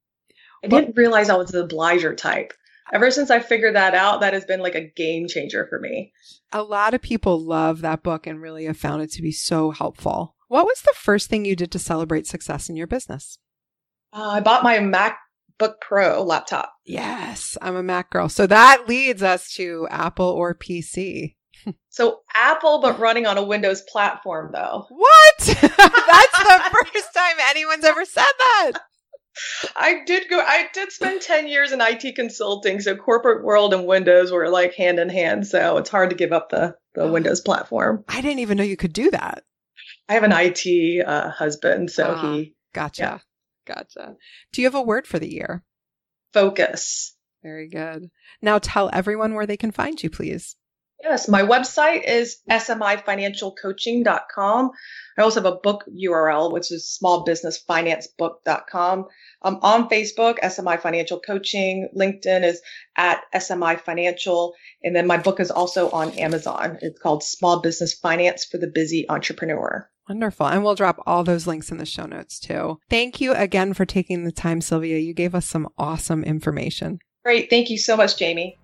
I 0.64 0.68
didn't 0.68 0.96
realize 0.96 1.30
I 1.30 1.36
was 1.36 1.50
the 1.50 1.64
obliger 1.64 2.14
type 2.14 2.52
ever 2.92 3.10
since 3.10 3.30
I 3.30 3.40
figured 3.40 3.74
that 3.74 3.94
out, 3.94 4.20
that 4.20 4.34
has 4.34 4.44
been 4.44 4.60
like 4.60 4.74
a 4.74 4.88
game 4.88 5.28
changer 5.28 5.66
for 5.68 5.80
me. 5.80 6.12
A 6.52 6.62
lot 6.62 6.94
of 6.94 7.02
people 7.02 7.38
love 7.40 7.80
that 7.80 8.02
book 8.02 8.26
and 8.26 8.40
really 8.40 8.64
have 8.66 8.76
found 8.76 9.02
it 9.02 9.12
to 9.12 9.22
be 9.22 9.32
so 9.32 9.70
helpful. 9.70 10.36
What 10.48 10.66
was 10.66 10.80
the 10.82 10.94
first 10.94 11.28
thing 11.28 11.44
you 11.44 11.56
did 11.56 11.72
to 11.72 11.78
celebrate 11.78 12.26
success 12.26 12.68
in 12.68 12.76
your 12.76 12.86
business? 12.86 13.38
Uh, 14.12 14.28
I 14.28 14.40
bought 14.40 14.62
my 14.62 14.78
MacBook 14.78 15.80
Pro 15.80 16.22
laptop. 16.22 16.72
Yes, 16.84 17.58
I'm 17.60 17.76
a 17.76 17.82
Mac 17.82 18.10
girl. 18.10 18.28
So 18.28 18.46
that 18.46 18.88
leads 18.88 19.22
us 19.22 19.52
to 19.54 19.88
Apple 19.90 20.28
or 20.28 20.54
PC. 20.54 21.34
So 21.88 22.20
Apple, 22.34 22.80
but 22.80 22.98
running 22.98 23.26
on 23.26 23.38
a 23.38 23.42
Windows 23.42 23.82
platform, 23.88 24.50
though. 24.52 24.84
What? 24.90 25.38
That's 25.38 25.62
the 25.62 25.70
first 26.92 27.14
time 27.14 27.36
anyone's 27.48 27.84
ever 27.84 28.04
said 28.04 28.22
that. 28.22 28.72
I 29.74 30.02
did 30.04 30.28
go. 30.28 30.38
I 30.38 30.68
did 30.72 30.92
spend 30.92 31.20
ten 31.20 31.46
years 31.46 31.72
in 31.72 31.80
IT 31.80 32.14
consulting, 32.14 32.80
so 32.80 32.96
corporate 32.96 33.44
world 33.44 33.74
and 33.74 33.86
Windows 33.86 34.32
were 34.32 34.48
like 34.48 34.74
hand 34.74 34.98
in 34.98 35.08
hand. 35.08 35.46
So 35.46 35.76
it's 35.78 35.90
hard 35.90 36.10
to 36.10 36.16
give 36.16 36.32
up 36.32 36.50
the 36.50 36.76
the 36.94 37.06
Windows 37.06 37.40
platform. 37.40 38.04
I 38.08 38.20
didn't 38.20 38.40
even 38.40 38.56
know 38.56 38.64
you 38.64 38.76
could 38.76 38.92
do 38.92 39.10
that. 39.10 39.44
I 40.08 40.14
have 40.14 40.22
an 40.22 40.32
IT 40.32 41.06
uh, 41.06 41.30
husband, 41.30 41.90
so 41.90 42.14
ah, 42.16 42.32
he. 42.32 42.54
Gotcha. 42.72 43.02
Yeah. 43.02 43.18
Gotcha. 43.66 44.16
Do 44.52 44.62
you 44.62 44.66
have 44.66 44.74
a 44.74 44.82
word 44.82 45.06
for 45.06 45.18
the 45.18 45.30
year? 45.30 45.64
Focus. 46.32 47.14
Very 47.42 47.68
good. 47.68 48.10
Now 48.40 48.58
tell 48.58 48.90
everyone 48.92 49.34
where 49.34 49.46
they 49.46 49.56
can 49.56 49.72
find 49.72 50.02
you, 50.02 50.10
please. 50.10 50.56
Yes, 51.02 51.28
my 51.28 51.42
website 51.42 52.04
is 52.04 52.38
smifinancialcoaching.com. 52.50 54.70
I 55.18 55.22
also 55.22 55.42
have 55.42 55.52
a 55.52 55.56
book 55.56 55.84
URL, 55.88 56.52
which 56.52 56.70
is 56.72 56.98
smallbusinessfinancebook.com. 57.02 59.06
I'm 59.42 59.56
on 59.56 59.88
Facebook, 59.88 60.38
SMI 60.40 60.80
Financial 60.80 61.20
Coaching. 61.20 61.90
LinkedIn 61.96 62.44
is 62.44 62.60
at 62.96 63.22
SMI 63.34 63.80
Financial. 63.80 64.54
And 64.82 64.96
then 64.96 65.06
my 65.06 65.18
book 65.18 65.38
is 65.38 65.50
also 65.50 65.90
on 65.90 66.12
Amazon. 66.12 66.78
It's 66.80 66.98
called 67.00 67.22
Small 67.22 67.60
Business 67.60 67.92
Finance 67.94 68.46
for 68.46 68.58
the 68.58 68.66
Busy 68.66 69.08
Entrepreneur. 69.08 69.88
Wonderful. 70.08 70.46
And 70.46 70.64
we'll 70.64 70.74
drop 70.74 71.00
all 71.06 71.24
those 71.24 71.46
links 71.46 71.70
in 71.70 71.78
the 71.78 71.86
show 71.86 72.06
notes 72.06 72.38
too. 72.38 72.78
Thank 72.88 73.20
you 73.20 73.34
again 73.34 73.74
for 73.74 73.84
taking 73.84 74.24
the 74.24 74.32
time, 74.32 74.60
Sylvia. 74.60 74.98
You 74.98 75.14
gave 75.14 75.34
us 75.34 75.46
some 75.46 75.68
awesome 75.76 76.24
information. 76.24 77.00
Great. 77.24 77.50
Thank 77.50 77.70
you 77.70 77.78
so 77.78 77.96
much, 77.96 78.16
Jamie. 78.16 78.56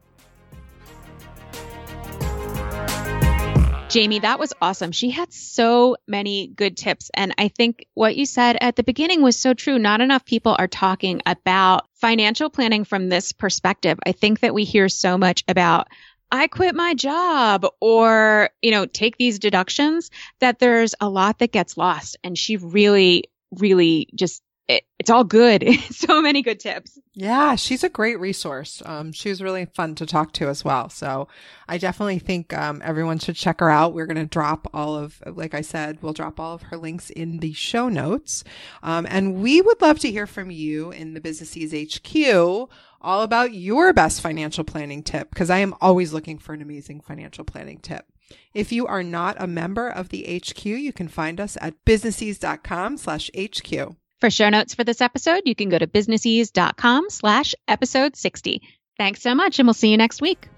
Jamie, 3.93 4.21
that 4.21 4.39
was 4.39 4.55
awesome. 4.63 4.91
She 4.91 5.11
had 5.11 5.35
so 5.35 5.97
many 6.09 6.47
good 6.47 6.79
tips. 6.79 7.11
And 7.13 7.35
I 7.37 7.49
think 7.49 7.85
what 7.93 8.17
you 8.17 8.25
said 8.25 8.57
at 8.59 8.75
the 8.75 8.83
beginning 8.83 9.21
was 9.21 9.37
so 9.37 9.53
true. 9.53 9.79
Not 9.79 10.01
enough 10.01 10.25
people 10.25 10.57
are 10.59 10.67
talking 10.67 11.21
about 11.27 11.87
financial 11.97 12.49
planning 12.49 12.85
from 12.85 13.11
this 13.11 13.33
perspective. 13.33 13.99
I 14.07 14.13
think 14.13 14.41
that 14.41 14.55
we 14.55 14.65
hear 14.65 14.89
so 14.89 15.19
much 15.19 15.45
about, 15.47 15.89
I 16.31 16.47
quit 16.47 16.75
my 16.75 16.95
job 16.95 17.67
or, 17.83 18.49
you 18.63 18.71
know, 18.71 18.87
take 18.87 19.19
these 19.19 19.39
deductions 19.39 20.11
that 20.41 20.59
there's 20.59 20.95
a 20.99 21.11
lot 21.11 21.41
that 21.41 21.53
gets 21.53 21.77
lost. 21.77 22.17
And 22.25 22.39
she 22.39 22.57
really, 22.57 23.25
really 23.59 24.09
just 24.15 24.43
it, 24.73 24.85
it's 24.99 25.11
all 25.11 25.25
good. 25.25 25.65
so 25.91 26.21
many 26.23 26.43
good 26.43 26.61
tips. 26.61 26.99
Yeah, 27.15 27.57
she's 27.57 27.85
a 27.85 27.89
great 27.89 28.19
resource. 28.19 28.83
Um, 28.87 29.13
she 29.13 29.29
was 29.29 29.43
really 29.43 29.67
fun 29.67 29.95
to 29.97 30.07
talk 30.07 30.33
to 30.35 30.49
as 30.49 30.65
well. 30.65 30.89
So 30.89 31.29
I 31.69 31.79
definitely 31.79 32.19
think 32.19 32.53
um, 32.53 32.81
everyone 32.85 33.19
should 33.19 33.37
check 33.37 33.61
her 33.61 33.71
out. 33.71 33.95
We're 33.95 34.07
going 34.07 34.17
to 34.17 34.27
drop 34.27 34.69
all 34.73 34.97
of, 34.97 35.23
like 35.27 35.55
I 35.55 35.61
said, 35.61 35.99
we'll 36.03 36.13
drop 36.13 36.41
all 36.41 36.55
of 36.55 36.63
her 36.63 36.77
links 36.77 37.11
in 37.11 37.39
the 37.39 37.53
show 37.53 37.89
notes. 37.89 38.45
Um, 38.83 39.07
and 39.11 39.43
we 39.43 39.61
would 39.61 39.81
love 39.83 39.99
to 40.01 40.11
hear 40.11 40.27
from 40.27 40.51
you 40.51 40.91
in 40.91 41.15
the 41.15 41.21
Businessese 41.21 41.97
HQ 41.97 42.71
all 43.03 43.23
about 43.23 43.53
your 43.53 43.93
best 43.93 44.21
financial 44.21 44.65
planning 44.65 45.03
tip 45.03 45.29
because 45.31 45.51
I 45.51 45.59
am 45.59 45.75
always 45.81 46.13
looking 46.13 46.39
for 46.39 46.55
an 46.55 46.63
amazing 46.63 47.01
financial 47.01 47.45
planning 47.45 47.79
tip. 47.79 48.07
If 48.55 48.73
you 48.73 48.87
are 48.87 49.03
not 49.03 49.37
a 49.39 49.47
member 49.47 49.89
of 49.89 50.09
the 50.09 50.41
HQ, 50.41 50.65
you 50.65 50.93
can 50.93 51.09
find 51.09 51.41
us 51.41 51.59
at 51.61 51.85
businessese.com 51.85 52.97
slash 52.97 53.31
HQ. 53.37 53.97
For 54.23 54.31
show 54.31 54.51
notes 54.51 54.73
for 54.73 54.85
this 54.85 55.01
episode, 55.01 55.43
you 55.47 55.57
can 55.57 55.69
go 55.69 55.79
to 55.79 55.89
businessese.com 55.89 57.11
slash 57.11 57.57
episode 57.67 58.15
60. 58.15 58.63
Thanks 58.97 59.21
so 59.21 59.35
much, 59.35 59.59
and 59.59 59.67
we'll 59.67 59.75
see 59.75 59.89
you 59.89 59.97
next 59.97 60.23
week. 60.23 60.49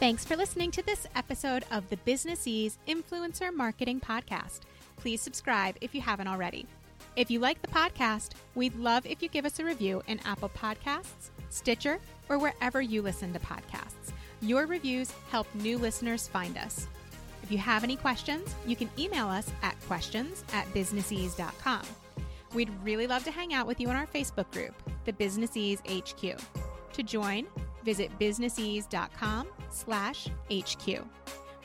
Thanks 0.00 0.26
for 0.26 0.36
listening 0.36 0.70
to 0.72 0.82
this 0.82 1.06
episode 1.16 1.64
of 1.70 1.88
the 1.88 1.96
Businessese 1.96 2.76
Influencer 2.86 3.54
Marketing 3.54 4.00
Podcast. 4.00 4.60
Please 4.98 5.22
subscribe 5.22 5.78
if 5.80 5.94
you 5.94 6.02
haven't 6.02 6.28
already. 6.28 6.66
If 7.16 7.30
you 7.30 7.38
like 7.38 7.62
the 7.62 7.68
podcast, 7.68 8.32
we'd 8.54 8.76
love 8.76 9.06
if 9.06 9.22
you 9.22 9.30
give 9.30 9.46
us 9.46 9.60
a 9.60 9.64
review 9.64 10.02
in 10.08 10.20
Apple 10.26 10.50
Podcasts, 10.50 11.30
Stitcher, 11.48 12.00
or 12.28 12.36
wherever 12.36 12.82
you 12.82 13.00
listen 13.00 13.32
to 13.32 13.38
podcasts. 13.38 14.12
Your 14.42 14.66
reviews 14.66 15.10
help 15.30 15.46
new 15.54 15.78
listeners 15.78 16.28
find 16.28 16.58
us. 16.58 16.86
If 17.44 17.52
you 17.52 17.58
have 17.58 17.84
any 17.84 17.96
questions, 17.96 18.54
you 18.66 18.74
can 18.74 18.88
email 18.98 19.28
us 19.28 19.52
at 19.60 19.78
questions 19.82 20.42
at 20.54 20.64
businessese.com. 20.72 21.82
We'd 22.54 22.70
really 22.82 23.06
love 23.06 23.22
to 23.24 23.30
hang 23.30 23.52
out 23.52 23.66
with 23.66 23.78
you 23.78 23.90
in 23.90 23.96
our 23.96 24.06
Facebook 24.06 24.50
group, 24.50 24.72
the 25.04 25.12
Businessese 25.12 25.80
HQ. 25.86 26.40
To 26.94 27.02
join, 27.02 27.46
visit 27.84 28.10
businessese.com 28.18 29.48
slash 29.68 30.28
HQ. 30.50 30.86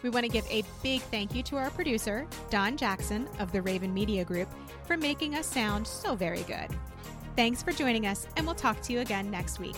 We 0.03 0.09
want 0.09 0.25
to 0.25 0.29
give 0.29 0.45
a 0.49 0.65
big 0.83 0.99
thank 1.03 1.33
you 1.33 1.43
to 1.43 1.55
our 1.55 1.69
producer, 1.69 2.27
Don 2.49 2.75
Jackson 2.75 3.29
of 3.39 3.53
the 3.53 3.61
Raven 3.61 3.93
Media 3.93 4.25
Group, 4.25 4.49
for 4.85 4.97
making 4.97 5.35
us 5.35 5.47
sound 5.47 5.87
so 5.87 6.13
very 6.13 6.43
good. 6.43 6.67
Thanks 7.37 7.63
for 7.63 7.71
joining 7.71 8.05
us, 8.05 8.27
and 8.35 8.45
we'll 8.45 8.53
talk 8.53 8.81
to 8.81 8.91
you 8.91 8.99
again 8.99 9.31
next 9.31 9.59
week. 9.59 9.77